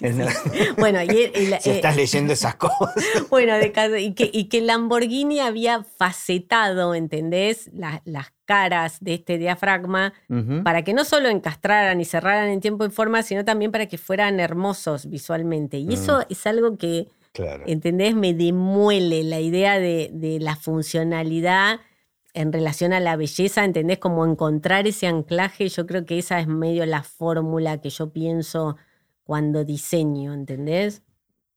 [0.00, 0.26] ¿no?
[0.78, 1.30] bueno, y,
[1.60, 2.94] si estás leyendo esas cosas.
[3.28, 3.52] bueno,
[3.98, 7.70] y, que, y que Lamborghini había facetado, ¿entendés?
[7.74, 10.14] las caras de este diafragma
[10.64, 13.98] para que no solo encastraran y cerraran en tiempo y forma, sino también para que
[13.98, 15.76] fueran hermosos visualmente.
[15.76, 16.32] Y eso mm.
[16.32, 17.08] es algo que,
[17.66, 18.14] ¿entendés?
[18.14, 21.80] Me demuele la idea de, de la funcionalidad
[22.34, 23.98] en relación a la belleza, ¿entendés?
[23.98, 28.76] Como encontrar ese anclaje, yo creo que esa es medio la fórmula que yo pienso
[29.24, 31.02] cuando diseño, ¿entendés?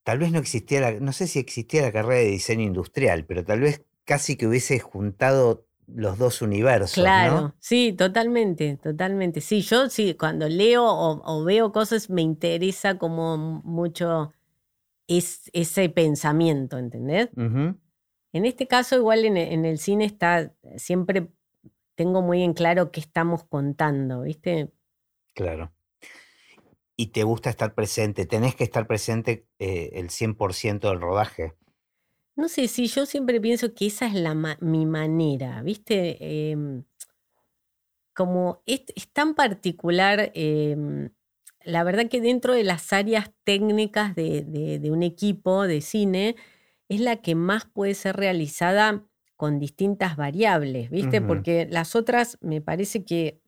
[0.03, 3.61] Tal vez no existiera, no sé si existía la carrera de diseño industrial, pero tal
[3.61, 6.93] vez casi que hubiese juntado los dos universos.
[6.93, 9.41] Claro, sí, totalmente, totalmente.
[9.41, 14.34] Sí, yo sí, cuando leo o, veo cosas me interesa como mucho
[15.07, 17.30] es, ese pensamiento, ¿entendés?
[18.34, 21.29] En este caso, igual en, el cine está, siempre
[21.93, 24.71] tengo muy en claro qué estamos contando, ¿viste?
[25.36, 25.71] Claro.
[26.97, 31.53] Y te gusta estar presente, tenés que estar presente eh, el 100% del rodaje.
[32.36, 36.17] No sé, si yo siempre pienso que esa es la mi manera, ¿viste?
[36.49, 36.84] Em,
[38.15, 41.11] como es, tan particular, em,
[41.63, 46.36] la verdad que dentro de las áreas técnicas de un equipo de cine,
[46.89, 49.03] es la que más puede ser realizada
[49.36, 51.21] con distintas variables, ¿viste?
[51.21, 53.41] Porque las otras, me parece que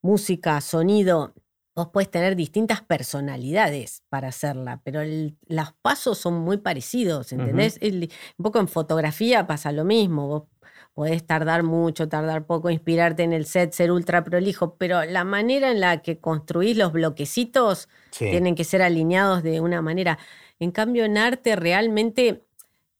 [0.00, 1.34] música, sonido,
[1.74, 5.00] vos puedes tener distintas personalidades para hacerla, pero
[5.46, 7.78] los pasos son muy parecidos, ¿entendés?
[7.82, 10.42] un poco en fotografía pasa lo mismo, vos
[10.94, 15.72] podés tardar mucho, tardar poco, inspirarte en el set, ser ultra prolijo, pero la manera
[15.72, 20.18] en la que construís los bloquecitos tienen que ser alineados de una manera.
[20.60, 22.43] En cambio, en arte realmente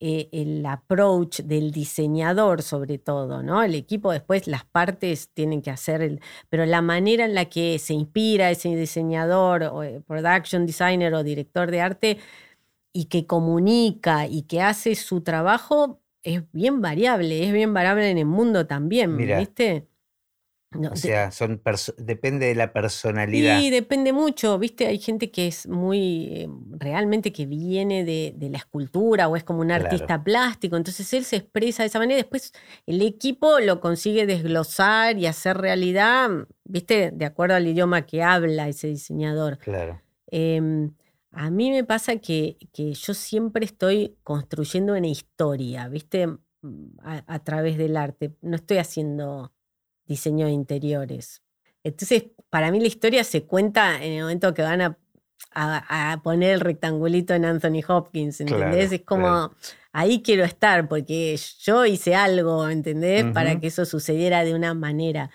[0.07, 3.63] eh, el approach del diseñador sobre todo, ¿no?
[3.63, 7.79] El equipo después, las partes tienen que hacer, el, pero la manera en la que
[7.79, 12.19] se inspira ese diseñador o eh, production designer o director de arte
[12.93, 18.19] y que comunica y que hace su trabajo es bien variable, es bien variable en
[18.19, 19.89] el mundo también, ¿viste?
[20.91, 21.62] O sea, son
[21.99, 23.61] depende de la personalidad.
[23.61, 24.87] Sí, depende mucho, ¿viste?
[24.87, 29.61] Hay gente que es muy, eh, realmente que viene de, la escultura o es como
[29.61, 32.53] un artista plástico, entonces él se expresa de esa manera después
[32.87, 36.31] el equipo lo consigue desglosar y hacer realidad,
[36.64, 37.11] ¿viste?
[37.12, 39.59] De acuerdo al idioma que habla ese diseñador.
[39.59, 40.01] Claro.
[40.31, 40.93] Em,
[41.33, 46.29] a mí me pasa que, que, yo siempre estoy construyendo una historia, ¿viste?
[47.03, 48.37] a través del arte.
[48.41, 49.54] No estoy haciendo
[50.07, 51.43] diseño de interiores.
[51.83, 54.99] Entonces, para mí la historia se cuenta en el momento que van a,
[56.23, 58.91] poner el rectangulito en Anthony Hopkins, ¿entendés?
[58.91, 59.55] es como,
[59.93, 63.27] ahí quiero estar, porque yo hice algo, ¿entendés?
[63.33, 65.31] Para que eso sucediera de una manera.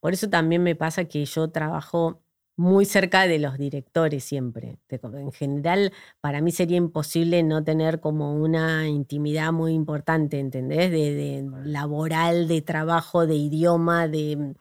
[0.00, 2.20] Por eso también me pasa que yo trabajo
[2.60, 4.76] muy cerca de los directores siempre.
[4.90, 10.90] En general, para mí sería imposible no tener como una intimidad muy importante, ¿entendés?
[10.90, 14.54] De, laboral, de trabajo, de idioma, de,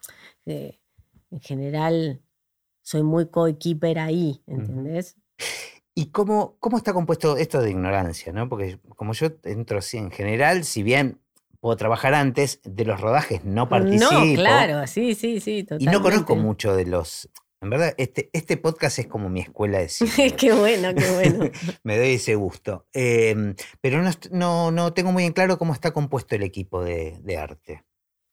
[0.46, 2.22] en general,
[2.82, 5.18] soy muy coequiper ahí, ¿entendés?
[5.94, 8.32] ¿Y cómo, cómo está compuesto esto de ignorancia?
[8.32, 8.48] ¿no?
[8.48, 11.20] Porque como yo entro así en general, si bien
[11.60, 14.14] puedo trabajar antes, de los rodajes no participo.
[14.14, 15.64] No, claro, sí, sí, sí.
[15.64, 15.92] Totalmente.
[15.92, 17.30] Y no conozco mucho de los
[17.62, 20.36] en verdad, este, este podcast es como mi escuela de cine.
[20.36, 21.52] qué bueno, qué bueno.
[21.84, 22.88] Me doy ese gusto.
[22.94, 24.02] Em, pero
[24.32, 27.84] no, no, tengo muy en claro cómo está compuesto el equipo de, arte.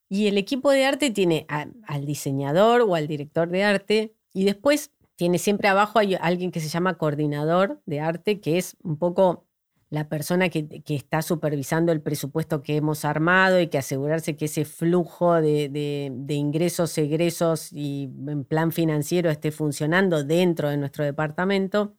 [0.09, 4.93] Y el equipo de arte tiene al diseñador o al director de arte y después
[5.17, 9.47] tiene siempre abajo hay alguien que se llama coordinador de arte, que es un poco
[9.89, 14.65] la persona que, está supervisando el presupuesto que hemos armado y que asegurarse que ese
[14.65, 21.95] flujo de, ingresos, egresos y en plan financiero esté funcionando dentro de nuestro departamento.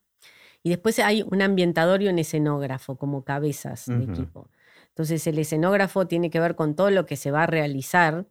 [0.63, 4.49] Y después hay un ambientador y un escenógrafo como cabezas de equipo.
[4.89, 8.25] Entonces el escenógrafo tiene que ver con todo lo que se va a realizar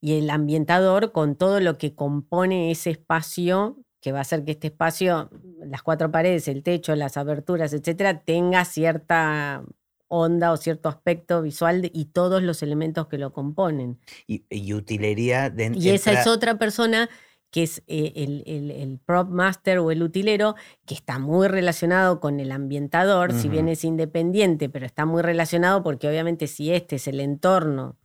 [0.00, 4.52] y el ambientador con todo lo que compone ese espacio que va a hacer que
[4.52, 5.30] este espacio,
[5.64, 9.62] las cuatro paredes, el techo, las aberturas, etcétera, tenga cierta
[10.08, 13.98] onda o cierto aspecto visual y todos los elementos que lo componen.
[14.26, 15.80] Y, utilería dentro.
[15.80, 17.08] Y esa es otra persona
[17.50, 20.54] que es eh, el, prop master o el utilero,
[20.84, 25.82] que está muy relacionado con el ambientador, si bien es independiente, pero está muy relacionado
[25.82, 27.96] porque obviamente si este es el entorno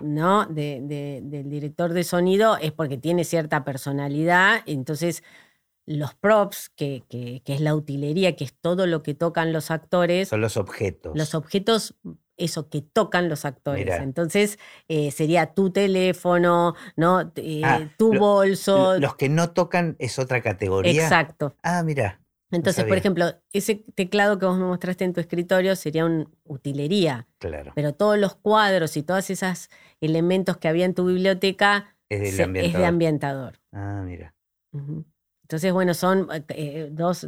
[0.00, 0.46] ¿no?
[0.46, 4.62] del director de sonido es porque tiene cierta personalidad.
[4.66, 5.22] Entonces,
[5.86, 10.28] los props, que, que, es la utilería, que es todo lo que tocan los actores.
[10.28, 11.16] Son los objetos.
[11.16, 11.94] Los objetos
[12.36, 14.00] eso que tocan los actores.
[14.00, 14.58] Entonces
[14.88, 17.32] eh, sería tu teléfono, ¿no?
[17.36, 18.98] Eh, ah, tu bolso.
[18.98, 21.02] los que no tocan es otra categoría.
[21.02, 21.54] Exacto.
[21.62, 22.20] Ah, mira.
[22.50, 27.26] Entonces, por ejemplo, ese teclado que vos me mostraste en tu escritorio sería una utilería.
[27.38, 27.72] Claro.
[27.74, 29.70] Pero todos los cuadros y todos esos
[30.00, 33.58] elementos que había en tu biblioteca es, de ambientador.
[33.72, 34.34] Ah, mira.
[35.44, 37.26] Entonces, bueno, son eh, dos,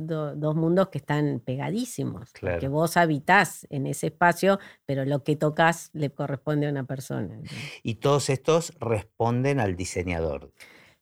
[0.56, 2.32] mundos que están pegadísimos.
[2.32, 7.38] Que vos habitás en ese espacio, pero lo que tocas le corresponde a una persona.
[7.82, 10.50] Y todos estos responden al diseñador.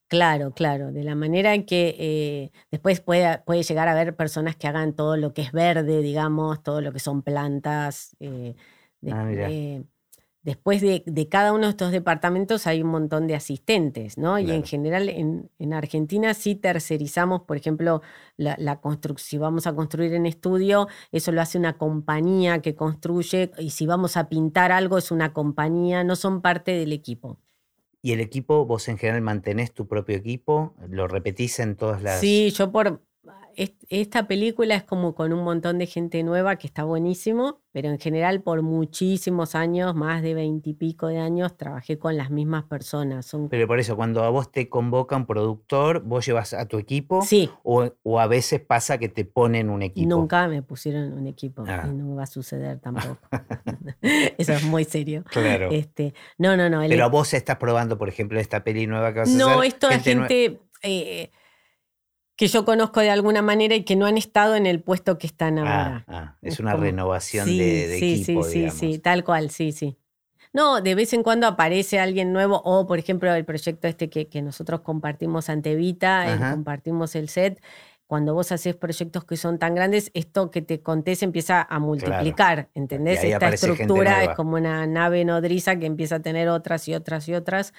[0.08, 4.56] Claro, claro, de la manera en que eh, después puede, puede, llegar a haber personas
[4.56, 8.16] que hagan todo lo que es verde, digamos, todo lo que son plantas.
[8.18, 8.56] Eh,
[9.12, 9.30] ah,
[10.44, 14.38] después de, cada uno de estos departamentos hay un montón de asistentes, ¿no?
[14.38, 18.02] Y en general en, Argentina sí tercerizamos, por ejemplo,
[18.36, 23.50] la, construcción, si vamos a construir en estudio, eso lo hace una compañía que construye,
[23.58, 27.38] y si vamos a pintar algo es una compañía, no son parte del equipo.
[28.02, 30.74] ¿Y el equipo, vos en general mantenés tu propio equipo?
[30.90, 32.20] ¿Lo repetís en todas las...?
[32.20, 33.00] Sí, yo por...
[33.88, 37.98] Esta película es como con un montón de gente nueva que está buenísimo, pero en
[37.98, 43.34] general por muchísimos años, más de veintipico de años, trabajé con las mismas personas.
[43.50, 47.22] Pero por eso, cuando a vos te convoca un productor, vos llevas a tu equipo.
[47.22, 47.50] Sí.
[47.62, 50.08] O, a veces pasa que te ponen un equipo.
[50.08, 51.84] Nunca me pusieron un equipo ah.
[51.86, 53.18] y no va a suceder tampoco.
[54.38, 55.24] eso es muy serio.
[55.30, 55.70] Claro.
[55.70, 56.80] Este, no, no, no.
[56.88, 59.46] Pero vos estás probando, por ejemplo, esta peli nueva que vas a hacer.
[59.46, 60.60] No, esto es gente.
[60.82, 61.30] Eh,
[62.36, 65.26] que yo conozco de alguna manera y que no han estado en el puesto que
[65.26, 66.04] están ah, ahora.
[66.08, 69.96] Ah, es, una renovación de, sí, equipo, Sí, sí, sí, tal cual, sí, sí.
[70.52, 74.28] No, de vez en cuando aparece alguien nuevo, o por ejemplo el proyecto este que,
[74.28, 77.60] que nosotros compartimos ante Vita, eh, compartimos el set.
[78.06, 81.78] Cuando vos haces proyectos que son tan grandes, esto que te conté se empieza a
[81.80, 83.24] multiplicar, ¿entendés?
[83.24, 87.34] Esta estructura es como una nave nodriza que empieza a tener otras y otras y
[87.34, 87.72] otras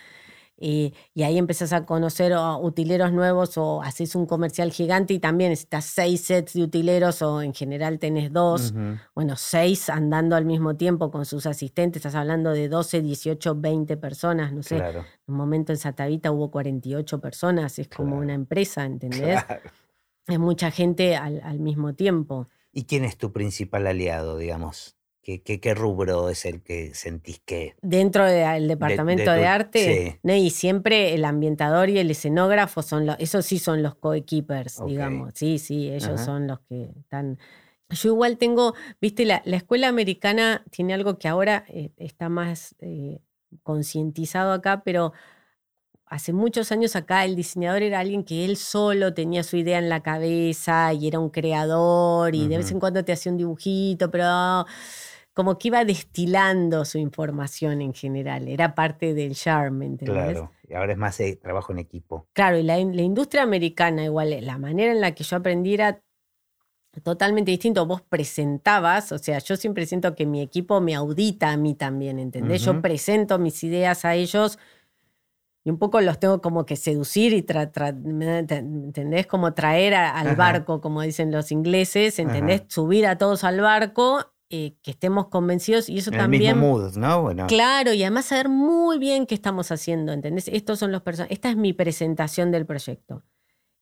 [0.58, 5.86] y, ahí empezás a conocer utileros nuevos o haces un comercial gigante y también necesitas
[5.86, 8.74] seis sets de utileros o en general tenés dos,
[9.14, 13.98] bueno, seis andando al mismo tiempo con sus asistentes, estás hablando de 12, 18, 20
[13.98, 14.78] personas, no sé.
[14.78, 19.42] En un momento en Satavita hubo 48 personas, es como una empresa, ¿entendés?
[20.28, 22.48] Es mucha gente al, al mismo tiempo.
[22.72, 24.96] ¿Y quién es tu principal aliado, digamos?
[25.26, 27.76] ¿Qué, rubro es el que sentís que...
[27.82, 30.32] Dentro del departamento de, arte, sí.
[30.32, 35.34] y siempre el ambientador y el escenógrafo son los, esos sí son los coequippers, digamos.
[35.34, 37.40] Sí, sí, ellos son los que están...
[37.90, 43.20] Yo igual tengo, viste, la, escuela americana tiene algo que ahora eh, está más eh,
[43.64, 45.12] concientizado acá, pero
[46.06, 49.90] hace muchos años acá el diseñador era alguien que él solo tenía su idea en
[49.90, 54.12] la cabeza y era un creador y de vez en cuando te hacía un dibujito,
[54.12, 54.66] pero
[55.36, 60.32] como que iba destilando su información en general, era parte del charme, ¿entendés?
[60.32, 62.26] Claro, y ahora es más de trabajo en equipo.
[62.32, 66.02] Claro, y la, industria americana igual, la manera en la que yo aprendí era
[67.04, 67.86] totalmente distinto.
[67.86, 72.18] Vos presentabas, o sea, yo siempre siento que mi equipo me audita a mí también,
[72.18, 72.64] ¿entendés?
[72.64, 74.58] Yo presento mis ideas a ellos
[75.66, 79.28] y un poco los tengo como que seducir y, ¿entendés?
[79.28, 82.64] Como traer al barco, como dicen los ingleses, ¿entendés?
[82.70, 86.56] Subir a todos al barco eh, que estemos convencidos y eso también.
[87.34, 87.48] ¿no?
[87.48, 90.48] Claro, y además saber muy bien qué estamos haciendo, ¿entendés?
[90.48, 93.24] Estos son los Esta es mi presentación del proyecto.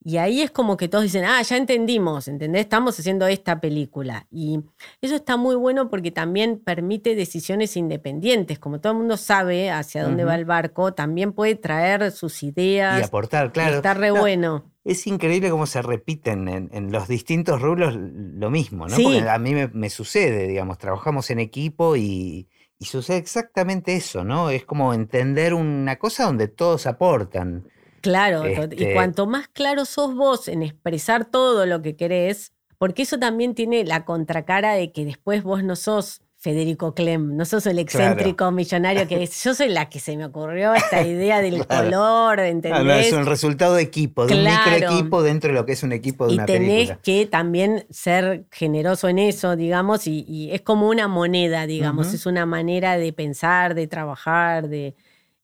[0.05, 2.61] Y ahí es como que todos dicen, ah, ya entendimos, ¿entendés?
[2.61, 4.27] Estamos haciendo esta película.
[4.29, 4.59] Y
[5.01, 8.59] eso está muy bueno porque también permite decisiones independientes.
[8.59, 12.99] Como todo el mundo sabe hacia dónde va el barco, también puede traer sus ideas.
[12.99, 13.77] Y aportar, claro.
[13.77, 14.72] está re bueno.
[14.83, 18.95] Es increíble cómo se repiten en, los distintos rubros lo mismo, ¿no?
[18.95, 24.49] Porque a mí me, sucede, digamos, trabajamos en equipo y, y sucede exactamente eso, ¿no?
[24.49, 27.65] Es como entender una cosa donde todos aportan.
[28.01, 33.03] Claro, y este cuanto más claro sos vos en expresar todo lo que querés, porque
[33.03, 37.65] eso también tiene la contracara de que después vos no sos Federico Clem, no sos
[37.67, 39.41] el excéntrico millonario que es.
[39.45, 43.07] Yo soy la que se me ocurrió esta idea del color, ¿entendés?
[43.07, 46.27] es un resultado de equipo, de un microequipo dentro de lo que es un equipo
[46.27, 51.07] de y una tenés que también ser generoso en eso, digamos, y, es como una
[51.07, 54.95] moneda, digamos, es una manera de pensar, de trabajar, de.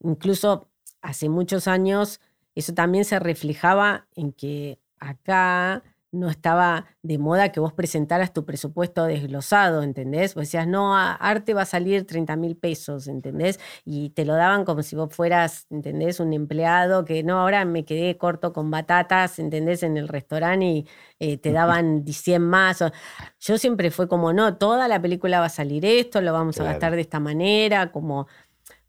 [0.04, 0.68] Incluso
[1.02, 2.20] hace muchos años
[2.56, 5.82] eso también se reflejaba en que acá
[6.12, 10.36] no estaba de moda que vos presentaras tu presupuesto desglosado, ¿entendés?
[10.36, 13.60] Vos decías, no, arte va a salir 30 mil pesos, ¿entendés?
[13.86, 16.20] Y te lo daban como si vos fueras, ¿entendés?
[16.20, 19.84] Un empleado que no, ahora me quedé corto con batatas, ¿entendés?
[19.84, 20.88] En el restaurante y
[21.20, 22.84] eh, te daban 100 más.
[23.39, 26.64] Yo siempre fue como, no, toda la película va a salir esto, lo vamos a
[26.64, 28.28] gastar de esta manera, como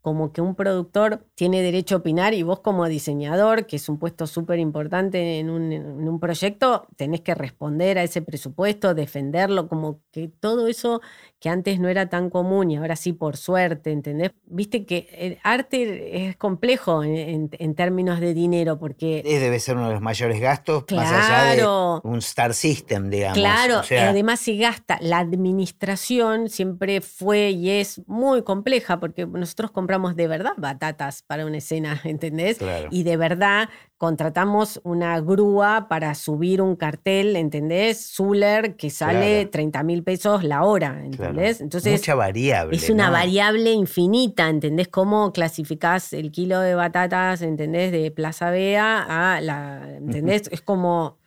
[0.00, 3.98] como que un productor tiene derecho a opinar y vos como diseñador, que es un
[3.98, 10.28] puesto súper importante en un, proyecto, tenés que responder a ese presupuesto, defenderlo, como que
[10.28, 11.00] todo eso
[11.40, 14.32] que antes no era tan común y ahora sí por suerte, ¿entendés?
[14.44, 19.22] Viste que el arte es complejo en, términos de dinero porque...
[19.24, 21.66] Debe ser uno de los mayores gastos, más allá de
[22.02, 23.38] un Star System, digamos.
[23.38, 24.98] Claro, además se gasta.
[25.00, 31.46] La administración siempre fue y es muy compleja porque nosotros compramos de verdad batatas para
[31.46, 32.58] una escena, ¿entendés?
[32.90, 33.70] Y de verdad
[34.00, 38.06] contratamos una grúa para subir un cartel, ¿entendés?
[38.14, 41.60] Zuller, que sale 30 mil pesos la hora, ¿entendés?
[41.60, 42.74] Entonces, Mucha variable.
[42.78, 44.88] Es una variable infinita, ¿entendés?
[44.88, 47.92] ¿Cómo clasificás el kilo de batatas, ¿entendés?
[47.92, 50.44] De Plaza Bea a la, ¿entendés?
[50.50, 51.18] es como...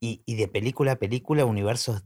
[0.00, 2.02] Y, y, de película a película, universos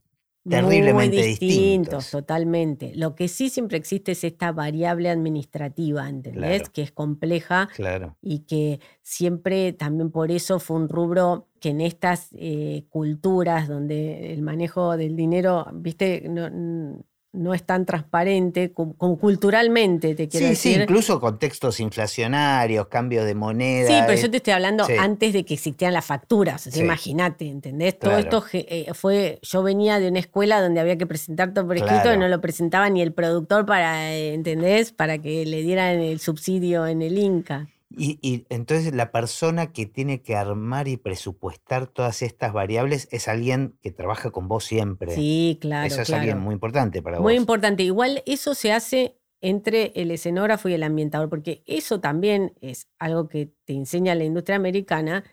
[0.49, 2.93] terriblemente Muy distintos, Totalmente.
[2.95, 6.69] Lo que sí siempre existe es esta variable administrativa, ¿entendés?
[6.69, 8.17] Que es compleja claro.
[8.21, 14.33] y que siempre también por eso fue un rubro que en estas eh, culturas donde
[14.33, 16.51] el manejo del dinero, viste, no,
[17.33, 20.77] no es tan transparente, con, culturalmente, te quiero decir.
[20.77, 23.89] Sí, incluso contextos inflacionarios, cambio de moneda.
[23.89, 26.77] Sí, pero yo te estoy hablando antes de que existieran las facturas.
[26.77, 27.99] Imagínate, ¿entendés?
[27.99, 29.39] Todo esto eh, fue.
[29.43, 32.41] Yo venía de una escuela donde había que presentar todo por escrito y no lo
[32.41, 34.93] presentaba ni el productor para, eh, ¿entendés?
[34.93, 37.69] Para que le dieran el subsidio en el Inca.
[37.97, 43.77] Y, entonces la persona que tiene que armar y presupuestar todas estas variables es alguien
[43.83, 45.15] que trabaja con vos siempre.
[45.15, 45.87] Sí, claro.
[45.87, 47.25] Eso es alguien muy importante para vos.
[47.25, 47.83] Muy importante.
[47.83, 53.29] Igual eso se hace entre el escenógrafo y el ambientador, porque eso también es algo
[53.29, 55.25] que te enseña la industria americana,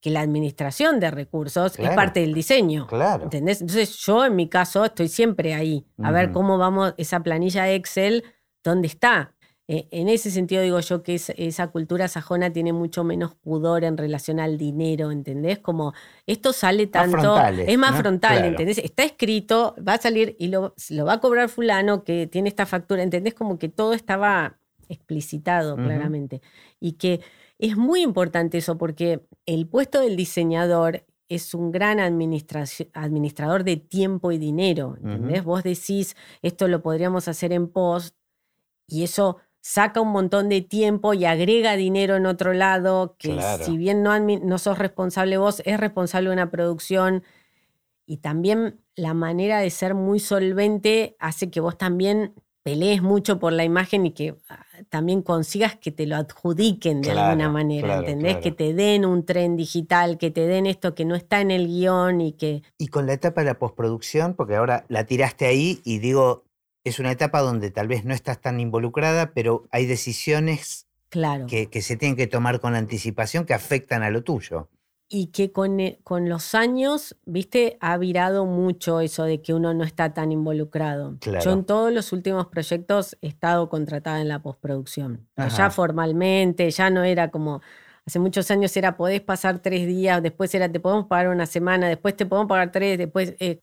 [0.00, 2.86] que la administración de recursos es parte del diseño.
[2.86, 3.24] Claro.
[3.24, 3.60] ¿Entendés?
[3.60, 8.22] Entonces yo en mi caso estoy siempre ahí, a ver cómo vamos, esa planilla Excel,
[8.62, 9.34] ¿dónde está?
[9.68, 13.96] Eh, en ese sentido digo yo que esa cultura sajona tiene mucho menos pudor en
[13.96, 15.58] relación al dinero, ¿entendés?
[15.58, 15.92] Como
[16.24, 18.78] esto sale tanto, es más frontal, ¿entendés?
[18.78, 20.72] Está escrito, va a salir y lo,
[21.04, 23.34] va a cobrar fulano que tiene esta factura, ¿entendés?
[23.34, 24.56] Como que todo estaba
[24.88, 26.42] explicitado claramente.
[26.78, 27.20] Y que
[27.58, 34.30] es muy importante eso porque el puesto del diseñador es un gran administrador de tiempo
[34.30, 35.42] y dinero, ¿entendés?
[35.42, 38.14] Vos decís, esto lo podríamos hacer en post
[38.86, 39.38] y eso
[39.68, 44.16] saca un montón de tiempo y agrega dinero en otro lado, que si bien no,
[44.20, 47.24] no sos responsable vos, es responsable de una producción.
[48.06, 53.52] Y también la manera de ser muy solvente hace que vos también pelees mucho por
[53.52, 58.36] la imagen y que ah, también consigas que te lo adjudiquen de alguna manera, ¿entendés?
[58.36, 61.66] Que te den un tren digital, que te den esto que no está en el
[61.66, 62.62] guion y que...
[62.78, 66.45] Y con la etapa de la postproducción, porque ahora la tiraste ahí y digo,
[66.88, 71.46] es una etapa donde tal vez no estás tan involucrada, pero hay decisiones claro.
[71.46, 74.68] que, se tienen que tomar con anticipación que afectan a lo tuyo.
[75.08, 79.74] Y que con, eh, con, los años, viste, ha virado mucho eso de que uno
[79.74, 81.16] no está tan involucrado.
[81.20, 85.28] Yo en todos los últimos proyectos he estado contratada en la postproducción.
[85.56, 87.62] Ya formalmente, ya no era como,
[88.06, 91.88] hace muchos años era podés pasar tres días, después era te podemos pagar una semana,
[91.88, 93.34] después te podemos pagar tres, después...
[93.40, 93.60] Eh,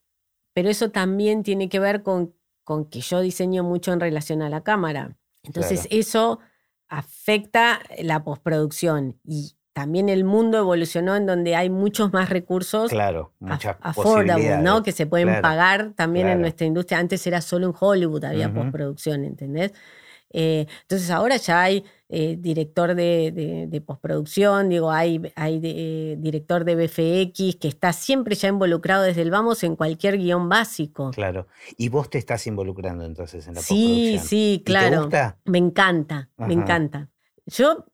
[0.55, 4.49] pero eso también tiene que ver con con que yo diseño mucho en relación a
[4.49, 5.18] la cámara.
[5.43, 6.39] Entonces eso
[6.88, 13.34] afecta la postproducción y también el mundo evolucionó en donde hay muchos más recursos claro,
[13.39, 14.84] muchas affordable, ¿no?
[14.84, 16.99] Que se pueden pagar también en nuestra industria.
[16.99, 19.74] Antes era solo en Hollywood había postproducción, ¿entendés?
[20.30, 21.84] Eh, entonces ahora ya hay
[22.16, 28.49] eh, director de, postproducción, digo, hay, hay eh, director de BFX que está siempre ya
[28.49, 31.11] involucrado desde el vamos en cualquier guion básico.
[31.11, 31.47] Claro.
[31.76, 34.20] ¿Y vos te estás involucrando entonces en la sí, postproducción?
[34.22, 34.89] Sí, sí, claro.
[34.89, 35.38] ¿Te gusta?
[35.45, 37.09] Me encanta, me encanta.
[37.47, 37.86] Yo,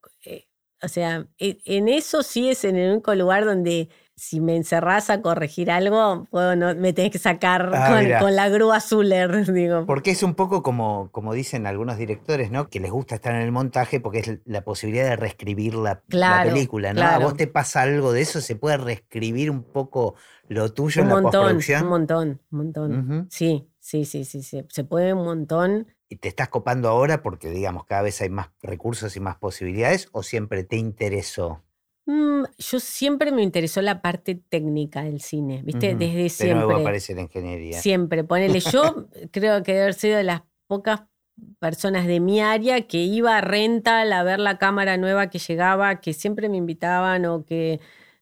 [0.82, 3.90] o sea, e, en eso sí es en el único lugar donde
[4.20, 8.82] si me encerrás a corregir algo, no, me tenés que sacar ah, con, la grúa
[8.82, 9.86] Zuller, digo.
[9.86, 12.70] Porque es un poco como, como dicen algunos directores, ¿no?
[12.70, 16.02] Que les gusta estar en el montaje porque es la posibilidad de reescribir la,
[16.44, 17.02] película, ¿no?
[17.02, 18.42] ¿A vos te pasa algo de eso?
[18.42, 20.16] ¿Se puede reescribir un poco
[20.50, 21.84] lo tuyo en la postproducción?
[21.84, 23.28] Un montón, un montón.
[23.30, 24.66] Sí, sí, sí, sí, sí.
[24.68, 25.88] Se puede un montón.
[26.10, 30.10] ¿Y te estás copando ahora porque, digamos, cada vez hay más recursos y más posibilidades
[30.12, 31.64] o siempre te interesó?
[32.10, 35.93] Mm, yo siempre me interesó la parte técnica del cine, ¿viste?
[35.93, 36.60] Desde siempre.
[36.60, 37.80] De nuevo aparece la ingeniería.
[37.80, 38.62] Siempre, ponele.
[38.62, 38.82] Yo
[39.32, 41.01] creo que debe haber sido de las pocas
[41.60, 45.99] personas de mi área que iba a rental a ver la cámara nueva que llegaba,
[45.99, 47.80] que siempre me invitaban o que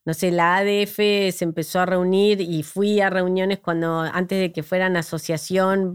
[0.08, 4.52] no sé, la ADF se empezó a reunir y fui a reuniones cuando antes de
[4.52, 5.92] que fueran asociación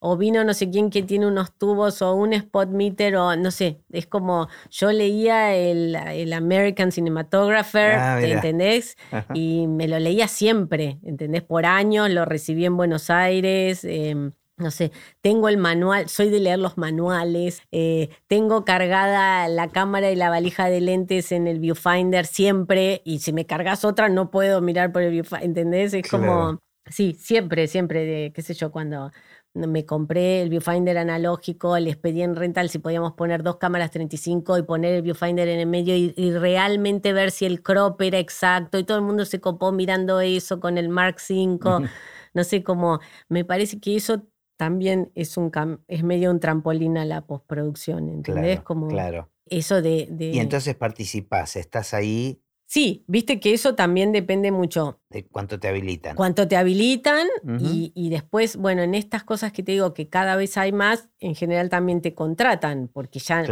[0.00, 3.52] o vino no sé quién que tiene unos tubos o un spot meter o no
[3.52, 5.94] sé, es como yo leía el,
[6.32, 8.96] American Cinematographer, ah, ¿entendés?
[9.32, 11.44] Y me lo leía siempre, ¿entendés?
[11.44, 13.84] Por años, lo recibí en Buenos Aires.
[13.84, 14.32] Em,
[14.62, 20.10] no sé, tengo el manual, soy de leer los manuales, eh, tengo cargada la cámara
[20.10, 24.30] y la valija de lentes en el viewfinder siempre y si me cargas otra no
[24.30, 25.94] puedo mirar por el viewfinder, ¿entendés?
[25.94, 29.10] Es como, sí, siempre, siempre, de, qué sé yo, cuando
[29.54, 34.56] me compré el viewfinder analógico, les pedí en rental si podíamos poner dos cámaras 35
[34.58, 38.18] y poner el viewfinder en el medio y, y realmente ver si el crop era
[38.18, 41.58] exacto y todo el mundo se copó mirando eso con el Mark V.
[42.34, 44.26] no sé cómo, me parece que eso
[44.62, 45.50] también es, un
[45.88, 48.60] es medio un trampolín a la postproducción, ¿entendés?
[48.60, 49.28] Claro, Como claro.
[49.46, 52.40] Eso de, Y entonces participás, estás ahí.
[52.64, 55.00] Sí, viste que eso también depende mucho.
[55.10, 56.14] De cuánto te habilitan.
[56.14, 57.26] Cuánto te habilitan
[57.58, 61.34] y, después, bueno, en estas cosas que te digo que cada vez hay más, en
[61.34, 63.42] general también te contratan porque ya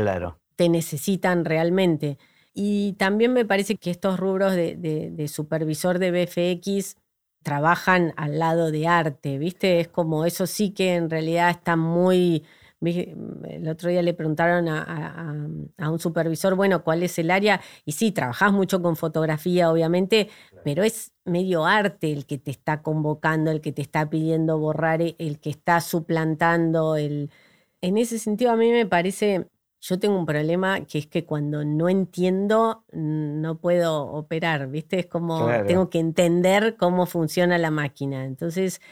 [0.55, 2.19] te necesitan realmente.
[2.55, 7.00] Y también me parece que estos rubros de, de supervisor de BFX
[7.43, 9.81] trabajan al lado de arte, ¿viste?
[9.81, 12.45] Es como, eso sí que en realidad está muy...
[12.83, 17.61] El otro día le preguntaron a, un supervisor, bueno, ¿cuál es el área?
[17.85, 20.31] Y sí, trabajás mucho con fotografía, obviamente,
[20.65, 25.03] pero es medio arte el que te está convocando, el que te está pidiendo borrar,
[25.03, 26.97] el que está suplantando.
[26.97, 27.31] El...
[27.83, 29.47] En ese sentido, a mí me parece
[29.81, 34.99] yo tengo un problema que es que cuando no entiendo, no puedo operar, ¿viste?
[35.01, 38.25] Es como tengo que entender cómo funciona la máquina.
[38.25, 38.83] Entonces,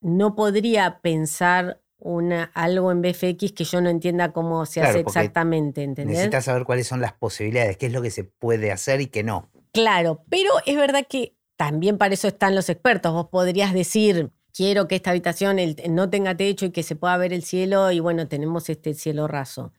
[0.00, 5.82] no podría pensar una, algo en BFX que yo no entienda cómo se hace exactamente,
[5.82, 6.16] ¿entendés?
[6.16, 9.24] Necesitas saber cuáles son las posibilidades, qué es lo que se puede hacer y qué
[9.24, 9.50] no.
[9.72, 13.12] Claro, pero es verdad que también para eso están los expertos.
[13.12, 15.58] Vos podrías decir, quiero que esta habitación
[15.90, 19.26] no tenga techo y que se pueda ver el cielo y bueno, tenemos este cielo
[19.26, 19.72] raso.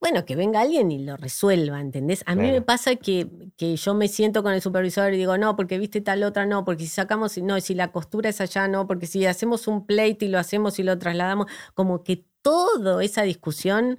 [0.00, 2.22] Bueno, que venga alguien y lo resuelva, ¿entendés?
[2.26, 3.26] A mí me pasa que,
[3.56, 6.62] que, yo me siento con el supervisor y digo, no, porque viste tal otra, no,
[6.62, 10.26] porque si sacamos, no, si la costura es allá, no, porque si hacemos un plate
[10.26, 13.98] y lo hacemos y lo trasladamos, como que toda esa discusión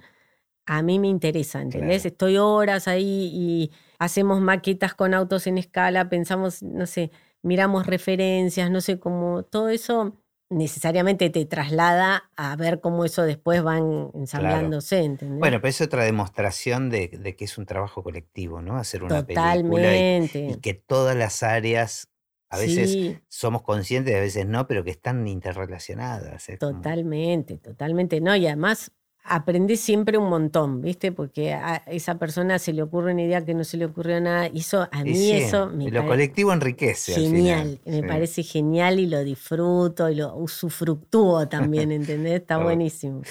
[0.64, 2.06] a mí me interesa, ¿entendés?
[2.06, 7.10] Estoy horas ahí y hacemos maquetas con autos en escala, pensamos, no sé,
[7.42, 10.16] miramos referencias, no sé, como todo eso
[10.50, 15.38] necesariamente te traslada a ver cómo eso después van ensamblándose, ¿entendés?
[15.38, 18.76] Bueno, pero es otra demostración de, que es un trabajo colectivo, ¿no?
[18.76, 22.08] Hacer una película y, que todas las áreas,
[22.50, 26.48] a veces somos conscientes, a veces no, pero que están interrelacionadas.
[26.58, 28.34] Totalmente, totalmente, ¿no?
[28.34, 28.90] Y además
[29.24, 31.12] aprendí siempre un montón, ¿viste?
[31.12, 34.48] Porque a esa persona se le ocurre una idea que no se le ocurrió nada.
[34.48, 37.14] Y eso, a mí eso me Lo colectivo enriquece.
[37.14, 42.40] Genial, me parece genial y lo disfruto y lo usufructúo también, ¿entendés?
[42.40, 43.22] Está buenísimo.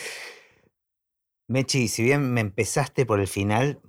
[1.48, 3.80] Mechi, si bien me empezaste por el final,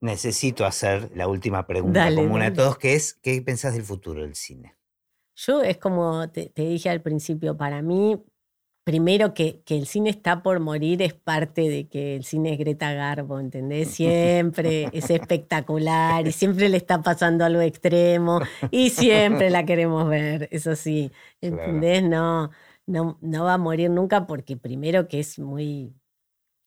[0.00, 4.34] necesito hacer la última pregunta común a todos, que es, ¿qué pensás del futuro del
[4.34, 4.76] cine?
[5.34, 8.18] Yo es como te dije al principio, para mí
[8.86, 12.58] primero que, que, el cine está por morir es parte de que el cine es
[12.60, 13.90] Greta Garbo, ¿entendés?
[13.90, 20.48] Siempre es espectacular y siempre le está pasando algo extremo y siempre la queremos ver,
[20.52, 21.10] eso sí,
[21.40, 22.04] ¿entendés?
[22.04, 22.52] No,
[22.86, 25.92] no, no va a morir nunca porque primero que es muy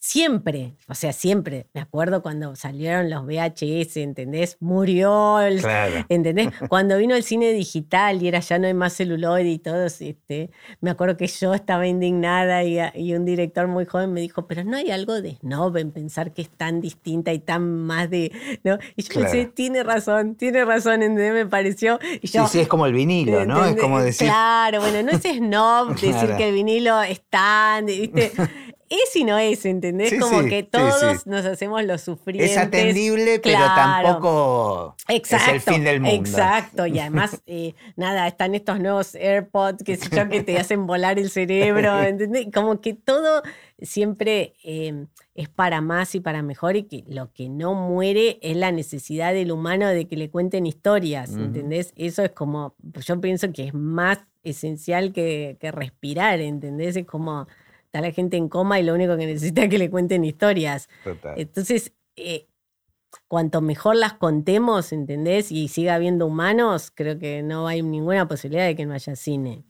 [0.02, 1.68] Siempre, o sea, siempre.
[1.74, 4.56] Me acuerdo cuando salieron los VHS, ¿entendés?
[4.62, 5.62] Murió, el,
[6.08, 6.48] ¿entendés?
[6.70, 10.52] Cuando vino el cine digital y era ya no hay más celuloide y todo, este,
[10.80, 14.78] me acuerdo que yo estaba indignada y, un director muy joven me dijo, pero no
[14.78, 18.32] hay algo de snob en pensar que es tan distinta y tan más de,
[18.64, 18.78] ¿no?
[18.96, 21.34] Y yo pensé, tiene razón, tiene razón, ¿entendés?
[21.34, 22.00] Me pareció.
[22.22, 23.66] Y sí, sí, es como el vinilo, ¿no?
[23.66, 24.28] Es como decir.
[24.28, 28.32] Claro, bueno, no es snob decir que el vinilo es tan, ¿viste?
[28.90, 30.14] Es y no es, ¿entendés?
[30.20, 32.52] Como que todos nos hacemos los sufrientes.
[32.52, 36.18] Es atendible, pero tampoco es el fin del mundo.
[36.18, 41.20] Exacto, y además, eh, nada, están estos nuevos AirPods, que yo, que te hacen volar
[41.20, 42.48] el cerebro, ¿entendés?
[42.54, 43.44] Como que todo
[43.82, 48.58] siempre em, es para más y para mejor y que lo que no muere es
[48.58, 51.94] la necesidad del humano de que le cuenten historias, ¿entendés?
[51.96, 52.76] Eso es como,
[53.06, 56.96] yo pienso que es más esencial que, que respirar, ¿entendés?
[56.96, 57.48] Es como
[57.90, 60.90] está la gente en coma y lo único que necesita es que le cuenten historias.
[61.36, 62.48] Entonces, eh,
[63.28, 65.52] cuanto mejor las contemos, ¿entendés?
[65.52, 69.64] Y siga habiendo humanos, creo que no hay ninguna posibilidad de que no haya cine.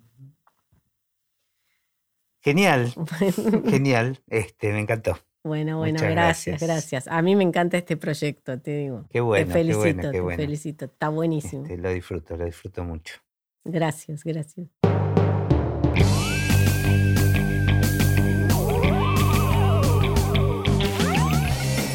[2.41, 2.93] Genial,
[3.69, 5.17] genial, este, me encantó.
[5.41, 9.05] Bueno, bueno, gracias, gracias, A mí me encanta este proyecto, te digo.
[9.09, 9.47] Qué bueno.
[9.47, 10.85] Te felicito, te felicito.
[10.85, 11.63] Está buenísimo.
[11.63, 13.15] Este, lo disfruto, lo disfruto mucho.
[13.63, 14.67] Gracias, gracias.